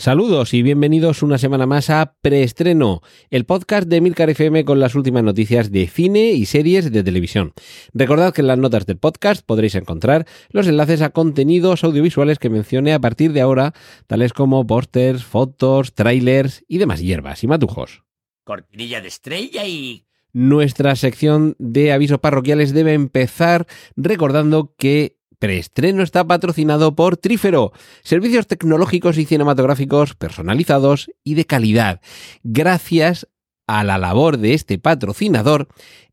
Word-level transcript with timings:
Saludos 0.00 0.54
y 0.54 0.62
bienvenidos 0.62 1.24
una 1.24 1.38
semana 1.38 1.66
más 1.66 1.90
a 1.90 2.14
Preestreno, 2.22 3.02
el 3.30 3.46
podcast 3.46 3.88
de 3.88 4.00
Milcar 4.00 4.30
FM 4.30 4.64
con 4.64 4.78
las 4.78 4.94
últimas 4.94 5.24
noticias 5.24 5.72
de 5.72 5.88
cine 5.88 6.30
y 6.30 6.46
series 6.46 6.92
de 6.92 7.02
televisión. 7.02 7.52
Recordad 7.92 8.32
que 8.32 8.42
en 8.42 8.46
las 8.46 8.58
notas 8.58 8.86
del 8.86 8.98
podcast 8.98 9.44
podréis 9.44 9.74
encontrar 9.74 10.24
los 10.50 10.68
enlaces 10.68 11.02
a 11.02 11.10
contenidos 11.10 11.82
audiovisuales 11.82 12.38
que 12.38 12.48
mencioné 12.48 12.94
a 12.94 13.00
partir 13.00 13.32
de 13.32 13.40
ahora, 13.40 13.74
tales 14.06 14.32
como 14.32 14.64
pósters, 14.64 15.24
fotos, 15.24 15.92
trailers 15.94 16.64
y 16.68 16.78
demás 16.78 17.00
hierbas 17.00 17.42
y 17.42 17.48
matujos. 17.48 18.04
Cortinilla 18.44 19.00
de 19.00 19.08
estrella 19.08 19.66
y... 19.66 20.06
Nuestra 20.32 20.94
sección 20.94 21.56
de 21.58 21.90
avisos 21.90 22.20
parroquiales 22.20 22.72
debe 22.72 22.92
empezar 22.94 23.66
recordando 23.96 24.76
que 24.78 25.17
Preestreno 25.38 26.02
está 26.02 26.26
patrocinado 26.26 26.96
por 26.96 27.16
Trífero, 27.16 27.72
servicios 28.02 28.46
tecnológicos 28.46 29.18
y 29.18 29.24
cinematográficos 29.24 30.14
personalizados 30.14 31.10
y 31.22 31.34
de 31.34 31.44
calidad. 31.44 32.00
Gracias 32.42 33.28
a 33.68 33.84
la 33.84 33.98
labor 33.98 34.38
de 34.38 34.54
este 34.54 34.78
patrocinador, 34.78 35.68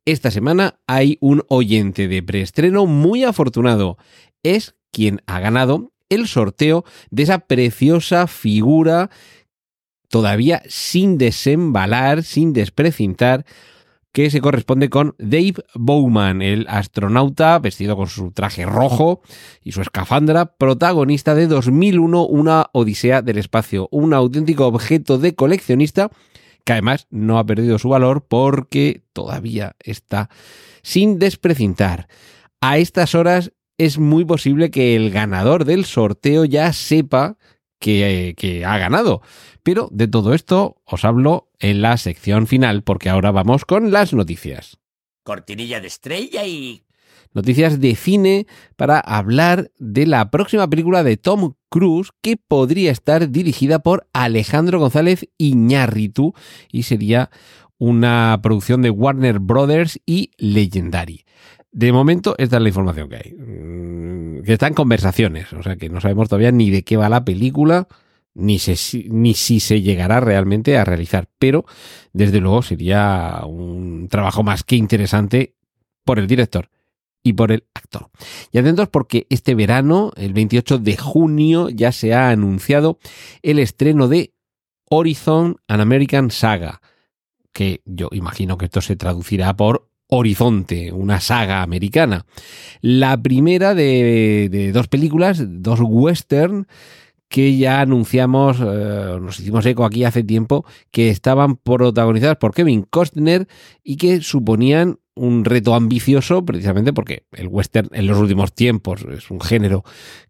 esta 0.05 0.29
semana 0.29 0.79
hay 0.85 1.17
un 1.21 1.43
oyente 1.47 2.07
de 2.07 2.21
preestreno 2.21 2.85
muy 2.85 3.23
afortunado. 3.23 3.97
Es 4.43 4.75
quien 4.91 5.21
ha 5.25 5.39
ganado 5.39 5.91
el 6.09 6.27
sorteo 6.27 6.85
de 7.09 7.23
esa 7.23 7.39
preciosa 7.39 8.27
figura 8.27 9.09
todavía 10.09 10.61
sin 10.67 11.17
desembalar, 11.17 12.23
sin 12.23 12.53
desprecintar, 12.53 13.45
que 14.15 14.29
se 14.29 14.39
corresponde 14.39 14.89
con 14.89 15.13
Dave 15.19 15.55
Bowman, 15.73 16.41
el 16.41 16.67
astronauta 16.69 17.59
vestido 17.59 17.97
con 17.97 18.07
su 18.07 18.31
traje 18.31 18.65
rojo 18.65 19.21
y 19.61 19.73
su 19.73 19.81
escafandra, 19.81 20.55
protagonista 20.55 21.35
de 21.35 21.47
2001, 21.47 22.25
una 22.25 22.67
Odisea 22.71 23.21
del 23.21 23.39
Espacio, 23.39 23.89
un 23.91 24.13
auténtico 24.13 24.67
objeto 24.67 25.17
de 25.17 25.35
coleccionista 25.35 26.11
que 26.63 26.71
además 26.71 27.07
no 27.09 27.37
ha 27.37 27.45
perdido 27.45 27.77
su 27.77 27.89
valor 27.89 28.25
porque 28.25 29.03
todavía 29.11 29.75
está 29.81 30.29
sin 30.81 31.19
desprecintar. 31.19 32.07
A 32.61 32.77
estas 32.77 33.15
horas 33.15 33.51
es 33.77 33.99
muy 33.99 34.23
posible 34.23 34.71
que 34.71 34.95
el 34.95 35.11
ganador 35.11 35.65
del 35.65 35.83
sorteo 35.83 36.45
ya 36.45 36.71
sepa 36.71 37.35
que, 37.79 38.33
que 38.37 38.65
ha 38.65 38.77
ganado. 38.77 39.21
Pero 39.63 39.89
de 39.91 40.07
todo 40.07 40.33
esto 40.33 40.77
os 40.85 41.05
hablo 41.05 41.49
en 41.59 41.81
la 41.81 41.97
sección 41.97 42.47
final, 42.47 42.83
porque 42.83 43.09
ahora 43.09 43.31
vamos 43.31 43.65
con 43.65 43.91
las 43.91 44.13
noticias. 44.13 44.77
Cortinilla 45.23 45.81
de 45.81 45.87
estrella 45.87 46.45
y... 46.45 46.83
Noticias 47.33 47.81
de 47.81 47.95
cine 47.95 48.47
para 48.77 48.99
hablar 48.99 49.71
de 49.77 50.05
la 50.05 50.31
próxima 50.31 50.69
película 50.69 51.03
de 51.03 51.17
Tom 51.17 51.55
Cruise 51.67 52.11
que 52.21 52.37
podría 52.37 52.91
estar 52.91 53.29
dirigida 53.29 53.79
por 53.79 54.07
Alejandro 54.13 54.79
González 54.79 55.27
Iñárritu 55.37 56.33
y 56.71 56.83
sería 56.83 57.29
una 57.77 58.39
producción 58.41 58.81
de 58.81 58.89
Warner 58.89 59.39
Brothers 59.39 59.99
y 60.05 60.31
Legendary. 60.37 61.25
De 61.75 61.91
momento, 61.91 62.35
esta 62.37 62.55
es 62.55 62.61
la 62.61 62.69
información 62.69 63.09
que 63.09 63.15
hay. 63.17 63.33
Mm, 63.33 64.43
Que 64.43 64.53
está 64.53 64.67
en 64.67 64.73
conversaciones, 64.73 65.51
o 65.51 65.61
sea 65.61 65.75
que 65.75 65.89
no 65.89 65.99
sabemos 65.99 66.29
todavía 66.29 66.51
ni 66.51 66.69
de 66.69 66.83
qué 66.83 66.95
va 66.95 67.09
la 67.09 67.25
película, 67.25 67.89
ni, 68.33 68.57
ni 69.09 69.33
si 69.33 69.59
se 69.59 69.81
llegará 69.81 70.21
realmente 70.21 70.77
a 70.77 70.85
realizar. 70.85 71.27
Pero, 71.37 71.65
desde 72.13 72.39
luego, 72.39 72.61
sería 72.61 73.41
un 73.45 74.07
trabajo 74.07 74.41
más 74.41 74.63
que 74.63 74.77
interesante 74.77 75.55
por 76.05 76.17
el 76.17 76.27
director 76.27 76.69
y 77.23 77.33
por 77.33 77.51
el 77.51 77.65
actor. 77.73 78.09
Y 78.53 78.59
atentos 78.59 78.87
porque 78.87 79.27
este 79.29 79.53
verano, 79.53 80.13
el 80.15 80.31
28 80.31 80.77
de 80.77 80.95
junio, 80.95 81.69
ya 81.69 81.91
se 81.91 82.13
ha 82.13 82.29
anunciado 82.29 82.99
el 83.41 83.59
estreno 83.59 84.07
de 84.07 84.33
Horizon 84.89 85.57
An 85.67 85.81
American 85.81 86.31
Saga, 86.31 86.81
que 87.51 87.81
yo 87.83 88.07
imagino 88.13 88.57
que 88.57 88.65
esto 88.65 88.79
se 88.79 88.95
traducirá 88.95 89.57
por 89.57 89.89
Horizonte, 90.07 90.91
una 90.91 91.19
saga 91.19 91.61
americana. 91.61 92.25
La 92.81 93.21
primera 93.21 93.73
de, 93.73 94.49
de 94.51 94.71
dos 94.71 94.87
películas, 94.87 95.43
dos 95.45 95.79
western, 95.81 96.67
que 97.27 97.57
ya 97.57 97.81
anunciamos, 97.81 98.57
eh, 98.61 99.17
nos 99.19 99.39
hicimos 99.39 99.65
eco 99.65 99.85
aquí 99.85 100.03
hace 100.03 100.23
tiempo, 100.23 100.65
que 100.91 101.09
estaban 101.09 101.57
protagonizadas 101.57 102.37
por 102.37 102.53
Kevin 102.53 102.83
Costner 102.89 103.47
y 103.83 103.97
que 103.97 104.21
suponían 104.21 104.99
un 105.15 105.45
reto 105.45 105.73
ambicioso 105.75 106.43
precisamente 106.43 106.91
porque 106.91 107.23
el 107.31 107.47
western 107.47 107.89
en 107.93 108.05
los 108.05 108.17
últimos 108.17 108.53
tiempos 108.53 109.05
es 109.09 109.31
un 109.31 109.39
género 109.39 109.83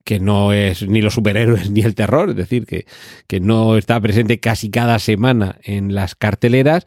que 0.04 0.20
no 0.20 0.54
es 0.54 0.88
ni 0.88 1.02
los 1.02 1.16
superhéroes 1.16 1.72
ni 1.72 1.82
el 1.82 1.96
terror, 1.96 2.30
es 2.30 2.36
decir, 2.36 2.66
que, 2.66 2.86
que 3.28 3.40
no 3.40 3.78
está 3.78 4.00
presente 4.00 4.40
casi 4.40 4.70
cada 4.70 5.00
semana 5.00 5.58
en 5.64 5.96
las 5.96 6.16
carteleras, 6.16 6.86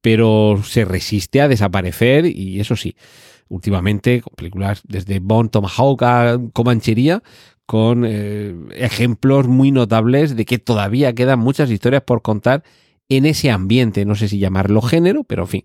pero 0.00 0.60
se 0.64 0.84
resiste 0.84 1.40
a 1.40 1.48
desaparecer 1.48 2.26
y 2.26 2.60
eso 2.60 2.76
sí, 2.76 2.96
últimamente 3.48 4.20
con 4.20 4.34
películas 4.36 4.82
desde 4.86 5.20
Bond, 5.20 5.50
Tomahawk 5.50 6.02
a 6.02 6.38
Comanchería, 6.52 7.22
con 7.66 8.04
eh, 8.06 8.54
ejemplos 8.76 9.48
muy 9.48 9.72
notables 9.72 10.36
de 10.36 10.44
que 10.44 10.58
todavía 10.58 11.14
quedan 11.14 11.40
muchas 11.40 11.70
historias 11.70 12.02
por 12.02 12.22
contar 12.22 12.62
en 13.08 13.24
ese 13.24 13.50
ambiente, 13.50 14.04
no 14.04 14.16
sé 14.16 14.28
si 14.28 14.38
llamarlo 14.38 14.82
género, 14.82 15.22
pero 15.22 15.42
en 15.42 15.48
fin, 15.48 15.62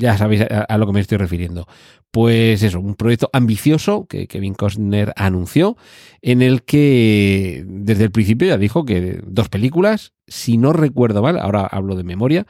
ya 0.00 0.18
sabéis 0.18 0.42
a, 0.42 0.62
a 0.62 0.78
lo 0.78 0.86
que 0.86 0.92
me 0.92 1.00
estoy 1.00 1.18
refiriendo. 1.18 1.68
Pues 2.10 2.64
eso, 2.64 2.80
un 2.80 2.96
proyecto 2.96 3.30
ambicioso 3.32 4.06
que 4.08 4.26
Kevin 4.26 4.54
Costner 4.54 5.12
anunció, 5.14 5.76
en 6.20 6.42
el 6.42 6.64
que 6.64 7.64
desde 7.66 8.04
el 8.04 8.10
principio 8.10 8.48
ya 8.48 8.58
dijo 8.58 8.84
que 8.84 9.20
dos 9.24 9.48
películas, 9.48 10.12
si 10.26 10.56
no 10.56 10.72
recuerdo 10.72 11.22
mal, 11.22 11.38
ahora 11.38 11.64
hablo 11.66 11.94
de 11.94 12.02
memoria, 12.02 12.46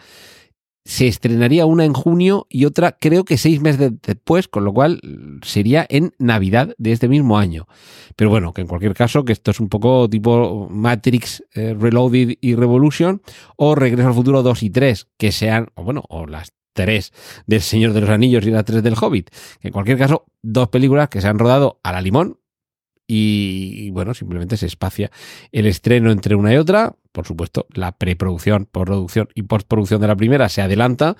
se 0.91 1.07
estrenaría 1.07 1.67
una 1.67 1.85
en 1.85 1.93
junio 1.93 2.49
y 2.51 2.65
otra 2.65 2.97
creo 2.99 3.25
que 3.25 3.39
seis 3.39 3.61
meses 3.61 3.93
después, 4.03 4.49
con 4.49 4.65
lo 4.65 4.75
cual 4.75 5.01
sería 5.43 5.87
en 5.89 6.15
Navidad 6.19 6.75
de 6.79 6.91
este 6.91 7.07
mismo 7.07 7.39
año. 7.39 7.69
Pero 8.17 8.29
bueno, 8.29 8.53
que 8.53 8.63
en 8.63 8.67
cualquier 8.67 8.95
caso, 8.95 9.25
que 9.25 9.33
esto 9.33 9.53
es 9.53 9.61
un 9.61 9.69
poco 9.69 10.11
tipo 10.11 10.67
Matrix 10.69 11.45
eh, 11.55 11.77
Reloaded 11.79 12.39
y 12.41 12.57
Revolution 12.57 13.23
o 13.57 13.77
Regreso 13.77 14.09
al 14.09 14.15
Futuro 14.15 14.43
2 14.43 14.65
y 14.65 14.71
3, 14.71 15.07
que 15.17 15.31
sean, 15.31 15.69
o 15.77 15.85
bueno, 15.85 16.03
o 16.09 16.27
las 16.27 16.55
tres 16.73 17.13
del 17.47 17.61
Señor 17.61 17.93
de 17.93 18.01
los 18.01 18.11
Anillos 18.11 18.45
y 18.45 18.51
las 18.51 18.65
tres 18.65 18.83
del 18.83 18.97
Hobbit. 19.01 19.31
Que 19.61 19.69
en 19.69 19.73
cualquier 19.73 19.97
caso, 19.97 20.27
dos 20.43 20.71
películas 20.71 21.09
que 21.09 21.21
se 21.21 21.29
han 21.29 21.39
rodado 21.39 21.79
a 21.85 21.93
la 21.93 22.01
limón 22.01 22.40
y, 23.13 23.91
bueno, 23.91 24.15
simplemente 24.15 24.57
se 24.57 24.67
espacia 24.67 25.11
el 25.51 25.67
estreno 25.67 26.13
entre 26.13 26.37
una 26.37 26.55
y 26.55 26.59
otra. 26.59 26.95
Por 27.11 27.27
supuesto, 27.27 27.67
la 27.75 27.91
preproducción, 27.91 28.69
producción 28.71 29.29
y 29.35 29.43
postproducción 29.43 30.01
de 30.01 30.07
la 30.07 30.15
primera 30.15 30.49
se 30.49 30.63
adelanta 30.63 31.17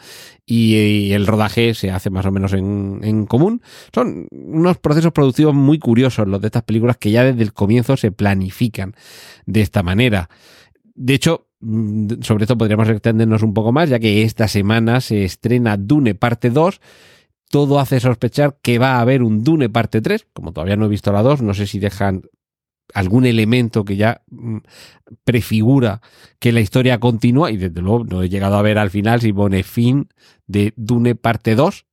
y, 0.47 0.77
y 0.77 1.13
el 1.15 1.27
rodaje 1.27 1.75
se 1.75 1.91
hace 1.91 2.09
más 2.09 2.25
o 2.27 2.31
menos 2.31 2.53
en, 2.53 3.01
en 3.03 3.27
común. 3.27 3.61
Son 3.93 4.29
unos 4.31 4.79
procesos 4.79 5.11
productivos 5.11 5.53
muy 5.53 5.81
curiosos 5.81 6.29
los 6.29 6.41
de 6.41 6.47
estas 6.47 6.63
películas 6.63 6.97
que 6.97 7.11
ya 7.11 7.25
desde 7.25 7.43
el 7.43 7.53
comienzo 7.53 7.97
se 7.97 8.13
planifican 8.13 8.95
de 9.47 9.61
esta 9.61 9.83
manera. 9.83 10.31
De 10.95 11.15
hecho, 11.15 11.49
mm, 11.59 12.23
sobre 12.23 12.45
esto 12.45 12.57
podríamos 12.57 12.89
extendernos 12.89 13.43
un 13.43 13.53
poco 13.53 13.73
más, 13.73 13.89
ya 13.89 13.99
que 13.99 14.23
esta 14.23 14.47
semana 14.47 15.01
se 15.01 15.25
estrena 15.25 15.77
Dune 15.77 16.15
parte 16.15 16.51
2 16.51 16.81
todo 17.51 17.81
hace 17.81 17.99
sospechar 17.99 18.57
que 18.63 18.79
va 18.79 18.95
a 18.95 19.01
haber 19.01 19.23
un 19.23 19.43
Dune 19.43 19.69
parte 19.69 20.01
3. 20.01 20.27
Como 20.33 20.53
todavía 20.53 20.77
no 20.77 20.87
he 20.87 20.89
visto 20.89 21.13
la 21.13 21.23
2, 21.23 21.43
no 21.43 21.53
sé 21.53 21.67
si 21.67 21.81
dejan 21.81 22.23
algún 22.95 23.27
elemento 23.27 23.85
que 23.85 23.97
ya 23.97 24.23
mm, 24.31 24.59
prefigura 25.25 26.01
que 26.39 26.53
la 26.53 26.61
historia 26.61 26.99
continúa 26.99 27.51
y 27.51 27.57
desde 27.57 27.81
luego 27.81 28.05
no 28.05 28.23
he 28.23 28.29
llegado 28.29 28.57
a 28.57 28.63
ver 28.63 28.79
al 28.79 28.91
final 28.91 29.21
si 29.21 29.33
pone 29.33 29.63
fin 29.63 30.09
de 30.47 30.73
Dune 30.77 31.15
parte 31.17 31.55
2, 31.55 31.87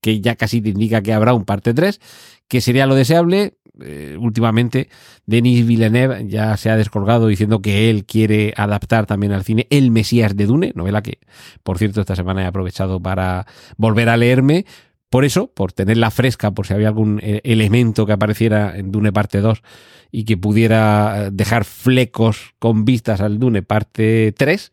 que 0.00 0.20
ya 0.20 0.34
casi 0.36 0.60
te 0.62 0.70
indica 0.70 1.02
que 1.02 1.12
habrá 1.12 1.34
un 1.34 1.44
parte 1.44 1.74
3, 1.74 2.00
que 2.48 2.60
sería 2.60 2.86
lo 2.86 2.94
deseable. 2.94 3.58
Eh, 3.78 4.16
últimamente 4.18 4.88
Denis 5.26 5.66
Villeneuve 5.66 6.26
ya 6.26 6.56
se 6.56 6.70
ha 6.70 6.78
descolgado 6.78 7.26
diciendo 7.26 7.60
que 7.60 7.90
él 7.90 8.06
quiere 8.06 8.54
adaptar 8.56 9.04
también 9.04 9.32
al 9.32 9.44
cine 9.44 9.66
El 9.68 9.90
Mesías 9.90 10.34
de 10.34 10.46
Dune, 10.46 10.72
novela 10.74 11.02
que 11.02 11.18
por 11.62 11.76
cierto 11.76 12.00
esta 12.00 12.16
semana 12.16 12.42
he 12.42 12.46
aprovechado 12.46 13.02
para 13.02 13.46
volver 13.76 14.08
a 14.08 14.16
leerme, 14.16 14.64
por 15.10 15.24
eso, 15.24 15.52
por 15.52 15.72
tenerla 15.72 16.10
fresca, 16.10 16.52
por 16.52 16.66
si 16.66 16.74
había 16.74 16.88
algún 16.88 17.20
eh, 17.22 17.40
elemento 17.44 18.06
que 18.06 18.12
apareciera 18.12 18.76
en 18.76 18.90
Dune 18.90 19.12
parte 19.12 19.40
2 19.40 19.62
y 20.10 20.24
que 20.24 20.36
pudiera 20.36 21.30
dejar 21.30 21.64
flecos 21.64 22.54
con 22.58 22.84
vistas 22.84 23.20
al 23.20 23.38
Dune 23.38 23.62
parte 23.62 24.34
3. 24.36 24.72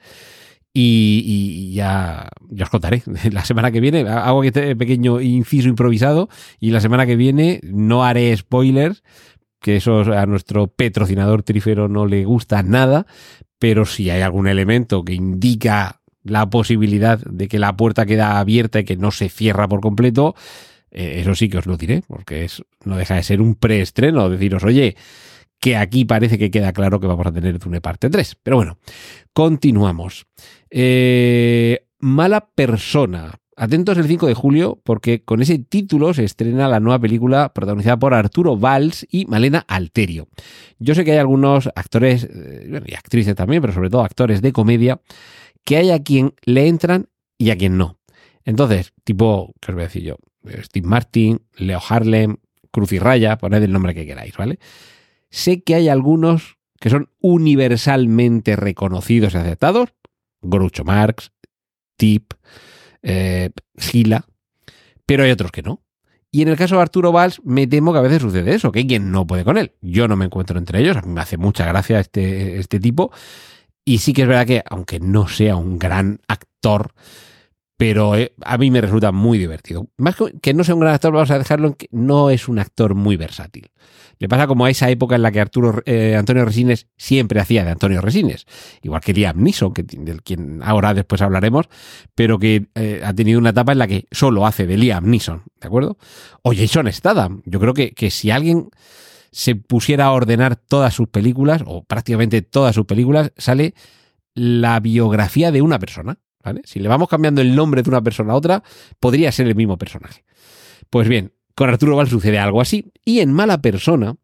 Y, 0.75 1.23
y 1.25 1.73
ya, 1.75 2.29
ya 2.49 2.63
os 2.63 2.69
contaré. 2.71 3.03
La 3.31 3.45
semana 3.45 3.71
que 3.71 3.79
viene 3.79 4.09
hago 4.09 4.43
este 4.43 4.75
pequeño 4.75 5.21
inciso 5.21 5.69
improvisado 5.69 6.29
y 6.59 6.71
la 6.71 6.81
semana 6.81 7.05
que 7.05 7.15
viene 7.15 7.59
no 7.63 8.03
haré 8.03 8.35
spoilers, 8.35 9.03
que 9.59 9.75
eso 9.75 10.01
a 10.01 10.25
nuestro 10.25 10.67
patrocinador 10.67 11.43
trifero 11.43 11.87
no 11.87 12.07
le 12.07 12.25
gusta 12.25 12.63
nada, 12.63 13.05
pero 13.59 13.85
si 13.85 14.09
hay 14.09 14.21
algún 14.21 14.47
elemento 14.47 15.05
que 15.05 15.13
indica 15.13 16.01
la 16.23 16.49
posibilidad 16.49 17.19
de 17.19 17.47
que 17.47 17.59
la 17.59 17.75
puerta 17.75 18.05
queda 18.05 18.39
abierta 18.39 18.79
y 18.79 18.85
que 18.85 18.97
no 18.97 19.11
se 19.11 19.29
cierra 19.29 19.67
por 19.67 19.81
completo, 19.81 20.35
eh, 20.91 21.19
eso 21.21 21.35
sí 21.35 21.49
que 21.49 21.57
os 21.57 21.65
lo 21.65 21.77
diré, 21.77 22.03
porque 22.07 22.45
es, 22.45 22.63
no 22.85 22.97
deja 22.97 23.15
de 23.15 23.23
ser 23.23 23.41
un 23.41 23.55
preestreno, 23.55 24.29
deciros, 24.29 24.63
oye, 24.63 24.95
que 25.63 25.77
aquí 25.77 26.03
parece 26.03 26.37
que 26.37 26.51
queda 26.51 26.73
claro 26.73 26.99
que 26.99 27.07
vamos 27.07 27.25
a 27.25 27.31
tener 27.31 27.57
Dune 27.57 27.79
parte 27.79 28.09
3. 28.09 28.37
Pero 28.43 28.57
bueno, 28.57 28.77
continuamos. 29.31 30.25
Eh, 30.69 31.85
mala 31.99 32.49
persona. 32.53 33.39
Atentos 33.55 33.97
el 33.97 34.07
5 34.07 34.27
de 34.27 34.33
julio 34.33 34.81
porque 34.83 35.23
con 35.23 35.41
ese 35.41 35.59
título 35.59 36.13
se 36.13 36.25
estrena 36.25 36.67
la 36.67 36.81
nueva 36.81 36.99
película 36.99 37.53
protagonizada 37.53 37.97
por 37.97 38.13
Arturo 38.13 38.57
Valls 38.57 39.07
y 39.09 39.25
Malena 39.27 39.63
Alterio. 39.65 40.27
Yo 40.79 40.95
sé 40.95 41.05
que 41.05 41.13
hay 41.13 41.19
algunos 41.19 41.69
actores, 41.75 42.27
eh, 42.29 42.81
y 42.85 42.95
actrices 42.95 43.33
también, 43.33 43.61
pero 43.61 43.71
sobre 43.71 43.89
todo 43.89 44.03
actores 44.03 44.41
de 44.41 44.51
comedia, 44.51 44.99
que 45.65 45.77
hay 45.77 45.91
a 45.91 46.03
quien 46.03 46.33
le 46.43 46.67
entran 46.67 47.09
y 47.37 47.51
a 47.51 47.57
quien 47.57 47.77
no. 47.77 47.99
Entonces, 48.45 48.93
tipo, 49.03 49.53
¿qué 49.61 49.71
os 49.71 49.75
voy 49.75 49.83
a 49.83 49.87
decir 49.87 50.03
yo? 50.03 50.17
Steve 50.63 50.87
Martin, 50.87 51.41
Leo 51.55 51.79
Harlem, 51.87 52.37
Cruz 52.71 52.91
y 52.91 52.99
Raya, 52.99 53.37
poned 53.37 53.63
el 53.63 53.71
nombre 53.71 53.93
que 53.93 54.05
queráis, 54.05 54.35
¿vale? 54.35 54.59
sé 55.33 55.63
que 55.63 55.73
hay 55.73 55.89
algunos 55.89 56.57
que 56.79 56.91
son 56.91 57.09
universalmente 57.19 58.55
reconocidos 58.55 59.33
y 59.33 59.37
aceptados. 59.37 59.89
Groucho 60.41 60.83
Marx, 60.83 61.31
Tip, 61.97 62.33
eh, 63.01 63.49
Gila, 63.77 64.25
pero 65.05 65.23
hay 65.23 65.31
otros 65.31 65.51
que 65.51 65.63
no. 65.63 65.81
Y 66.29 66.43
en 66.43 66.49
el 66.49 66.55
caso 66.55 66.75
de 66.75 66.81
Arturo 66.81 67.11
Valls, 67.11 67.41
me 67.43 67.65
temo 67.65 67.93
que 67.93 67.99
a 67.99 68.03
veces 68.03 68.21
sucede 68.21 68.53
eso, 68.53 68.71
que 68.71 68.79
hay 68.79 68.87
quien 68.87 69.11
no 69.11 69.25
puede 69.25 69.43
con 69.43 69.57
él. 69.57 69.71
Yo 69.81 70.07
no 70.07 70.15
me 70.15 70.25
encuentro 70.25 70.59
entre 70.59 70.81
ellos, 70.81 70.97
a 70.97 71.01
mí 71.01 71.11
me 71.11 71.21
hace 71.21 71.37
mucha 71.37 71.65
gracia 71.65 71.99
este, 71.99 72.59
este 72.59 72.79
tipo. 72.79 73.11
Y 73.85 73.97
sí 73.99 74.13
que 74.13 74.23
es 74.23 74.27
verdad 74.27 74.47
que, 74.47 74.63
aunque 74.69 74.99
no 74.99 75.27
sea 75.27 75.55
un 75.55 75.77
gran 75.77 76.19
actor, 76.27 76.93
pero 77.77 78.15
eh, 78.15 78.33
a 78.45 78.57
mí 78.57 78.71
me 78.71 78.81
resulta 78.81 79.11
muy 79.11 79.37
divertido. 79.37 79.89
Más 79.97 80.15
que, 80.41 80.53
no 80.53 80.63
sea 80.63 80.75
un 80.75 80.81
gran 80.81 80.93
actor, 80.93 81.11
vamos 81.11 81.31
a 81.31 81.37
dejarlo 81.37 81.67
en 81.67 81.73
que 81.73 81.87
no 81.91 82.29
es 82.29 82.47
un 82.47 82.59
actor 82.59 82.95
muy 82.95 83.17
versátil. 83.17 83.71
Le 84.19 84.29
pasa 84.29 84.47
como 84.47 84.63
a 84.63 84.69
esa 84.69 84.89
época 84.89 85.15
en 85.15 85.21
la 85.21 85.31
que 85.31 85.41
Arturo 85.41 85.81
eh, 85.85 86.15
Antonio 86.15 86.45
Resines 86.45 86.87
siempre 86.95 87.41
hacía 87.41 87.65
de 87.65 87.71
Antonio 87.71 87.99
Resines, 87.99 88.45
igual 88.83 89.01
que 89.01 89.11
Liam 89.11 89.41
Neeson, 89.43 89.73
que, 89.73 89.83
del 89.83 90.21
quien 90.21 90.61
ahora 90.63 90.93
después 90.93 91.21
hablaremos, 91.21 91.67
pero 92.15 92.39
que 92.39 92.67
eh, 92.75 93.01
ha 93.03 93.13
tenido 93.13 93.39
una 93.39 93.49
etapa 93.49 93.73
en 93.73 93.79
la 93.79 93.87
que 93.87 94.05
solo 94.11 94.45
hace 94.45 94.65
de 94.65 94.77
Liam 94.77 95.09
Neeson, 95.09 95.43
¿de 95.59 95.67
acuerdo? 95.67 95.97
O 96.43 96.53
Jason 96.53 96.89
Statham. 96.89 97.41
Yo 97.45 97.59
creo 97.59 97.73
que, 97.73 97.91
que 97.91 98.11
si 98.11 98.31
alguien 98.31 98.69
se 99.33 99.55
pusiera 99.55 100.05
a 100.05 100.11
ordenar 100.11 100.55
todas 100.55 100.93
sus 100.93 101.09
películas, 101.09 101.63
o 101.65 101.83
prácticamente 101.83 102.41
todas 102.43 102.75
sus 102.75 102.85
películas, 102.85 103.33
sale 103.35 103.73
la 104.35 104.79
biografía 104.79 105.51
de 105.51 105.61
una 105.61 105.79
persona. 105.79 106.19
Si 106.65 106.79
le 106.79 106.87
vamos 106.87 107.09
cambiando 107.09 107.41
el 107.41 107.55
nombre 107.55 107.81
de 107.81 107.89
una 107.89 108.01
persona 108.01 108.33
a 108.33 108.35
otra, 108.35 108.63
podría 108.99 109.31
ser 109.31 109.47
el 109.47 109.55
mismo 109.55 109.77
personaje. 109.77 110.23
Pues 110.89 111.07
bien, 111.07 111.33
con 111.55 111.69
Arturo 111.69 111.95
Val 111.95 112.07
sucede 112.07 112.37
algo 112.37 112.61
así. 112.61 112.91
Y 113.05 113.19
en 113.19 113.31
Mala 113.31 113.61
Persona, 113.61 114.15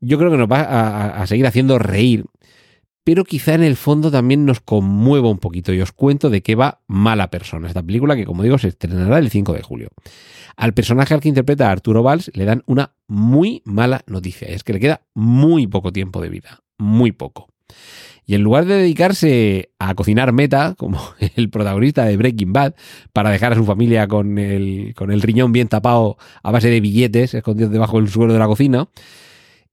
yo 0.00 0.18
creo 0.18 0.30
que 0.30 0.36
nos 0.36 0.50
va 0.50 1.20
a, 1.20 1.26
seguir 1.26 1.46
haciendo 1.46 1.78
reír, 1.78 2.24
pero 3.06 3.22
quizá 3.22 3.54
en 3.54 3.62
el 3.62 3.76
fondo 3.76 4.10
también 4.10 4.44
nos 4.44 4.58
conmueva 4.58 5.30
un 5.30 5.38
poquito. 5.38 5.72
Y 5.72 5.80
os 5.80 5.92
cuento 5.92 6.28
de 6.28 6.42
qué 6.42 6.56
va 6.56 6.80
Mala 6.88 7.30
Persona, 7.30 7.68
esta 7.68 7.80
película 7.80 8.16
que, 8.16 8.26
como 8.26 8.42
digo, 8.42 8.58
se 8.58 8.66
estrenará 8.66 9.18
el 9.18 9.30
5 9.30 9.52
de 9.52 9.62
julio. 9.62 9.90
Al 10.56 10.74
personaje 10.74 11.14
al 11.14 11.20
que 11.20 11.28
interpreta 11.28 11.70
Arturo 11.70 12.02
Valls 12.02 12.32
le 12.34 12.44
dan 12.44 12.64
una 12.66 12.96
muy 13.06 13.62
mala 13.64 14.02
noticia, 14.08 14.48
es 14.48 14.64
que 14.64 14.72
le 14.72 14.80
queda 14.80 15.02
muy 15.14 15.68
poco 15.68 15.92
tiempo 15.92 16.20
de 16.20 16.30
vida, 16.30 16.64
muy 16.78 17.12
poco. 17.12 17.48
Y 18.24 18.34
en 18.34 18.42
lugar 18.42 18.64
de 18.64 18.74
dedicarse 18.74 19.70
a 19.78 19.94
cocinar 19.94 20.32
meta, 20.32 20.74
como 20.76 21.00
el 21.36 21.48
protagonista 21.48 22.04
de 22.06 22.16
Breaking 22.16 22.52
Bad, 22.52 22.74
para 23.12 23.30
dejar 23.30 23.52
a 23.52 23.56
su 23.56 23.64
familia 23.64 24.08
con 24.08 24.36
el, 24.36 24.94
con 24.96 25.12
el 25.12 25.22
riñón 25.22 25.52
bien 25.52 25.68
tapado 25.68 26.16
a 26.42 26.50
base 26.50 26.70
de 26.70 26.80
billetes 26.80 27.34
escondidos 27.34 27.70
debajo 27.70 28.00
del 28.00 28.10
suelo 28.10 28.32
de 28.32 28.40
la 28.40 28.48
cocina, 28.48 28.88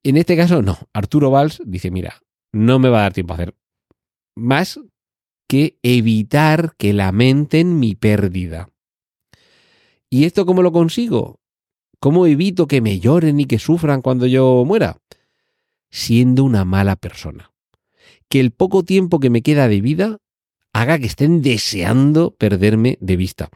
en 0.03 0.17
este 0.17 0.37
caso 0.37 0.61
no. 0.61 0.77
Arturo 0.93 1.31
Valls 1.31 1.63
dice, 1.65 1.89
mira, 1.89 2.21
no 2.53 2.79
me 2.79 2.87
va 2.87 2.99
a 2.99 3.01
dar 3.01 3.13
tiempo 3.13 3.33
a 3.33 3.35
hacer 3.35 3.55
más 4.35 4.79
que 5.47 5.77
evitar 5.83 6.75
que 6.77 6.93
lamenten 6.93 7.79
mi 7.79 7.95
pérdida. 7.95 8.69
¿Y 10.09 10.25
esto 10.25 10.45
cómo 10.45 10.61
lo 10.61 10.71
consigo? 10.71 11.39
¿Cómo 11.99 12.25
evito 12.25 12.67
que 12.67 12.81
me 12.81 12.99
lloren 12.99 13.39
y 13.39 13.45
que 13.45 13.59
sufran 13.59 14.01
cuando 14.01 14.25
yo 14.25 14.63
muera? 14.65 14.97
Siendo 15.91 16.43
una 16.43 16.65
mala 16.65 16.95
persona 16.95 17.53
que 18.33 18.39
el 18.39 18.49
poco 18.49 18.83
tiempo 18.83 19.19
que 19.19 19.29
me 19.29 19.43
queda 19.43 19.67
de 19.67 19.79
vida 19.79 20.17
haga 20.73 20.97
que 20.97 21.05
estén 21.05 21.43
deseando 21.43 22.31
perderme 22.31 22.97
de 22.99 23.15
vista. 23.15 23.49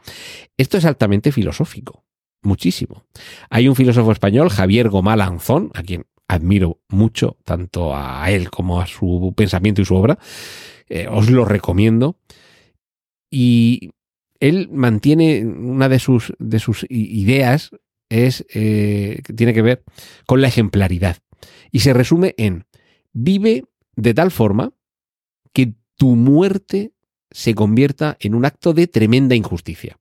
Esto 0.56 0.78
es 0.78 0.84
altamente 0.84 1.32
filosófico, 1.32 2.04
muchísimo. 2.42 3.04
Hay 3.50 3.66
un 3.66 3.74
filósofo 3.74 4.12
español, 4.12 4.50
Javier 4.50 4.88
Gomá 4.88 5.14
Anzón, 5.14 5.72
a 5.74 5.82
quien 5.82 6.06
admiro 6.28 6.80
mucho, 6.88 7.38
tanto 7.44 7.96
a 7.96 8.30
él 8.30 8.50
como 8.50 8.80
a 8.80 8.86
su 8.86 9.32
pensamiento 9.36 9.82
y 9.82 9.86
su 9.86 9.96
obra. 9.96 10.18
Eh, 10.88 11.06
os 11.10 11.30
lo 11.30 11.44
recomiendo. 11.44 12.18
Y 13.30 13.90
él 14.40 14.68
mantiene 14.70 15.44
una 15.44 15.88
de 15.88 15.98
sus, 15.98 16.34
de 16.38 16.58
sus 16.58 16.86
ideas, 16.88 17.70
es, 18.08 18.46
eh, 18.54 19.20
tiene 19.36 19.52
que 19.52 19.62
ver 19.62 19.84
con 20.26 20.40
la 20.40 20.48
ejemplaridad. 20.48 21.16
Y 21.72 21.80
se 21.80 21.92
resume 21.92 22.34
en 22.38 22.66
vive 23.12 23.64
de 23.96 24.14
tal 24.14 24.30
forma 24.30 24.72
que 25.52 25.74
tu 25.96 26.14
muerte 26.14 26.92
se 27.30 27.54
convierta 27.54 28.16
en 28.20 28.34
un 28.34 28.44
acto 28.44 28.72
de 28.72 28.86
tremenda 28.86 29.34
injusticia. 29.34 29.98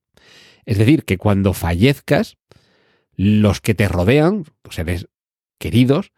Es 0.65 0.77
decir, 0.77 1.03
que 1.03 1.17
cuando 1.17 1.53
fallezcas, 1.53 2.37
los 3.15 3.61
que 3.61 3.73
te 3.73 3.87
rodean, 3.87 4.45
los 4.63 4.75
seres 4.75 5.07
queridos, 5.57 6.11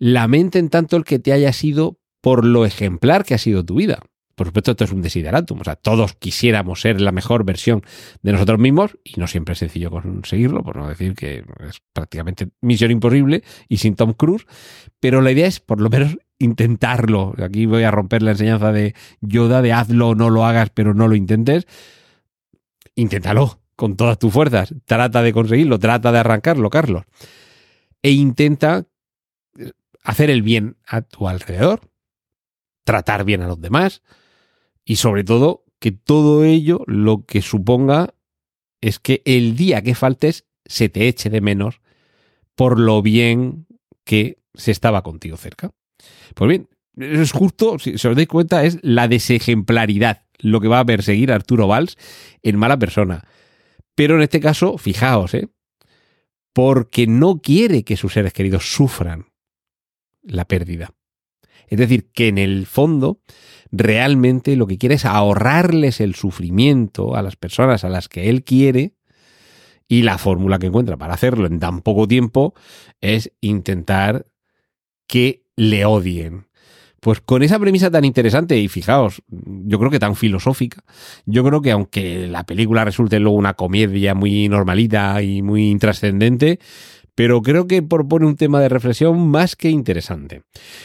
lamenten 0.00 0.70
tanto 0.70 0.96
el 0.96 1.04
que 1.04 1.20
te 1.20 1.32
haya 1.32 1.52
sido 1.52 2.00
por 2.20 2.44
lo 2.44 2.66
ejemplar 2.66 3.24
que 3.24 3.34
ha 3.34 3.38
sido 3.38 3.64
tu 3.64 3.76
vida. 3.76 4.00
Por 4.34 4.46
supuesto, 4.46 4.70
esto 4.70 4.84
es 4.84 4.92
un 4.92 5.02
desideratum. 5.02 5.60
O 5.60 5.64
sea, 5.64 5.76
todos 5.76 6.14
quisiéramos 6.14 6.80
ser 6.80 7.00
la 7.02 7.12
mejor 7.12 7.44
versión 7.44 7.82
de 8.22 8.32
nosotros 8.32 8.58
mismos 8.58 8.96
y 9.04 9.20
no 9.20 9.26
siempre 9.26 9.52
es 9.52 9.58
sencillo 9.58 9.90
conseguirlo, 9.90 10.62
por 10.62 10.76
no 10.76 10.88
decir 10.88 11.14
que 11.14 11.44
es 11.68 11.82
prácticamente 11.92 12.48
misión 12.62 12.90
imposible 12.90 13.44
y 13.68 13.76
sin 13.76 13.96
Tom 13.96 14.14
Cruise. 14.14 14.46
Pero 14.98 15.20
la 15.20 15.30
idea 15.30 15.46
es, 15.46 15.60
por 15.60 15.82
lo 15.82 15.90
menos, 15.90 16.16
intentarlo. 16.38 17.34
Aquí 17.36 17.66
voy 17.66 17.82
a 17.82 17.90
romper 17.90 18.22
la 18.22 18.30
enseñanza 18.30 18.72
de 18.72 18.94
Yoda 19.20 19.60
de 19.60 19.74
hazlo 19.74 20.08
o 20.08 20.14
no 20.14 20.30
lo 20.30 20.46
hagas, 20.46 20.70
pero 20.70 20.94
no 20.94 21.06
lo 21.06 21.16
intentes. 21.16 21.66
Inténtalo 22.94 23.60
con 23.76 23.96
todas 23.96 24.18
tus 24.18 24.32
fuerzas. 24.32 24.74
Trata 24.86 25.20
de 25.20 25.34
conseguirlo, 25.34 25.78
trata 25.78 26.12
de 26.12 26.18
arrancarlo, 26.18 26.70
Carlos. 26.70 27.04
E 28.02 28.12
intenta 28.12 28.86
hacer 30.02 30.30
el 30.30 30.42
bien 30.42 30.76
a 30.86 31.02
tu 31.02 31.28
alrededor, 31.28 31.90
tratar 32.84 33.24
bien 33.24 33.42
a 33.42 33.48
los 33.48 33.60
demás 33.60 34.02
y 34.84 34.96
sobre 34.96 35.24
todo 35.24 35.64
que 35.78 35.92
todo 35.92 36.44
ello 36.44 36.82
lo 36.86 37.24
que 37.24 37.42
suponga 37.42 38.14
es 38.80 38.98
que 38.98 39.22
el 39.24 39.56
día 39.56 39.82
que 39.82 39.94
faltes 39.94 40.46
se 40.64 40.88
te 40.88 41.08
eche 41.08 41.30
de 41.30 41.40
menos 41.40 41.80
por 42.54 42.78
lo 42.78 43.02
bien 43.02 43.66
que 44.04 44.38
se 44.54 44.70
estaba 44.70 45.02
contigo 45.02 45.36
cerca. 45.36 45.72
Pues 46.34 46.48
bien, 46.48 46.68
eso 46.96 47.22
es 47.22 47.32
justo, 47.32 47.78
si 47.78 47.94
os 47.94 48.16
dais 48.16 48.28
cuenta, 48.28 48.64
es 48.64 48.78
la 48.82 49.08
desejemplaridad 49.08 50.24
lo 50.38 50.60
que 50.60 50.68
va 50.68 50.80
a 50.80 50.84
perseguir 50.84 51.32
a 51.32 51.34
Arturo 51.36 51.66
Valls 51.66 51.96
en 52.42 52.56
mala 52.56 52.78
persona. 52.78 53.24
Pero 53.94 54.16
en 54.16 54.22
este 54.22 54.40
caso, 54.40 54.78
fijaos, 54.78 55.34
¿eh? 55.34 55.48
porque 56.52 57.06
no 57.06 57.40
quiere 57.40 57.84
que 57.84 57.96
sus 57.96 58.14
seres 58.14 58.32
queridos 58.32 58.72
sufran 58.72 59.29
la 60.22 60.44
pérdida. 60.44 60.92
Es 61.68 61.78
decir, 61.78 62.10
que 62.12 62.28
en 62.28 62.38
el 62.38 62.66
fondo 62.66 63.20
realmente 63.70 64.56
lo 64.56 64.66
que 64.66 64.78
quiere 64.78 64.96
es 64.96 65.04
ahorrarles 65.04 66.00
el 66.00 66.14
sufrimiento 66.14 67.14
a 67.14 67.22
las 67.22 67.36
personas 67.36 67.84
a 67.84 67.88
las 67.88 68.08
que 68.08 68.28
él 68.28 68.42
quiere 68.42 68.94
y 69.86 70.02
la 70.02 70.18
fórmula 70.18 70.58
que 70.58 70.66
encuentra 70.66 70.96
para 70.96 71.14
hacerlo 71.14 71.46
en 71.46 71.60
tan 71.60 71.80
poco 71.82 72.06
tiempo 72.06 72.54
es 73.00 73.32
intentar 73.40 74.26
que 75.06 75.44
le 75.56 75.84
odien. 75.84 76.46
Pues 77.00 77.20
con 77.20 77.42
esa 77.42 77.58
premisa 77.58 77.90
tan 77.90 78.04
interesante 78.04 78.58
y 78.58 78.68
fijaos, 78.68 79.22
yo 79.28 79.78
creo 79.78 79.90
que 79.90 79.98
tan 79.98 80.16
filosófica, 80.16 80.84
yo 81.24 81.42
creo 81.42 81.62
que 81.62 81.70
aunque 81.70 82.26
la 82.28 82.44
película 82.44 82.84
resulte 82.84 83.18
luego 83.18 83.38
una 83.38 83.54
comedia 83.54 84.14
muy 84.14 84.48
normalita 84.48 85.22
y 85.22 85.40
muy 85.40 85.70
intrascendente, 85.70 86.60
pero 87.20 87.42
creo 87.42 87.66
que 87.66 87.82
propone 87.82 88.24
un 88.24 88.36
tema 88.36 88.62
de 88.62 88.70
reflexión 88.70 89.28
más 89.28 89.54
que 89.54 89.68
interesante. 89.68 90.44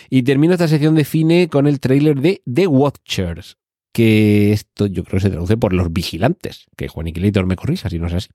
Y 0.10 0.24
termino 0.24 0.52
esta 0.52 0.68
sección 0.68 0.94
de 0.94 1.06
cine 1.06 1.48
con 1.48 1.66
el 1.66 1.80
tráiler 1.80 2.20
de 2.20 2.44
The 2.54 2.68
Watchers. 2.68 3.58
que 3.94 4.52
esto 4.52 4.88
yo 4.88 5.06
creo 5.06 5.20
que 5.20 5.28
se 5.28 5.30
traduce 5.30 5.56
por 5.56 5.72
los 5.72 5.94
vigilantes, 5.94 6.66
que 6.76 6.90
Juan 6.90 7.08
Iquilator 7.08 7.46
me 7.46 7.56
corrija 7.56 7.90
si 7.90 8.00
no 8.00 8.08
es 8.08 8.16
así. 8.16 8.28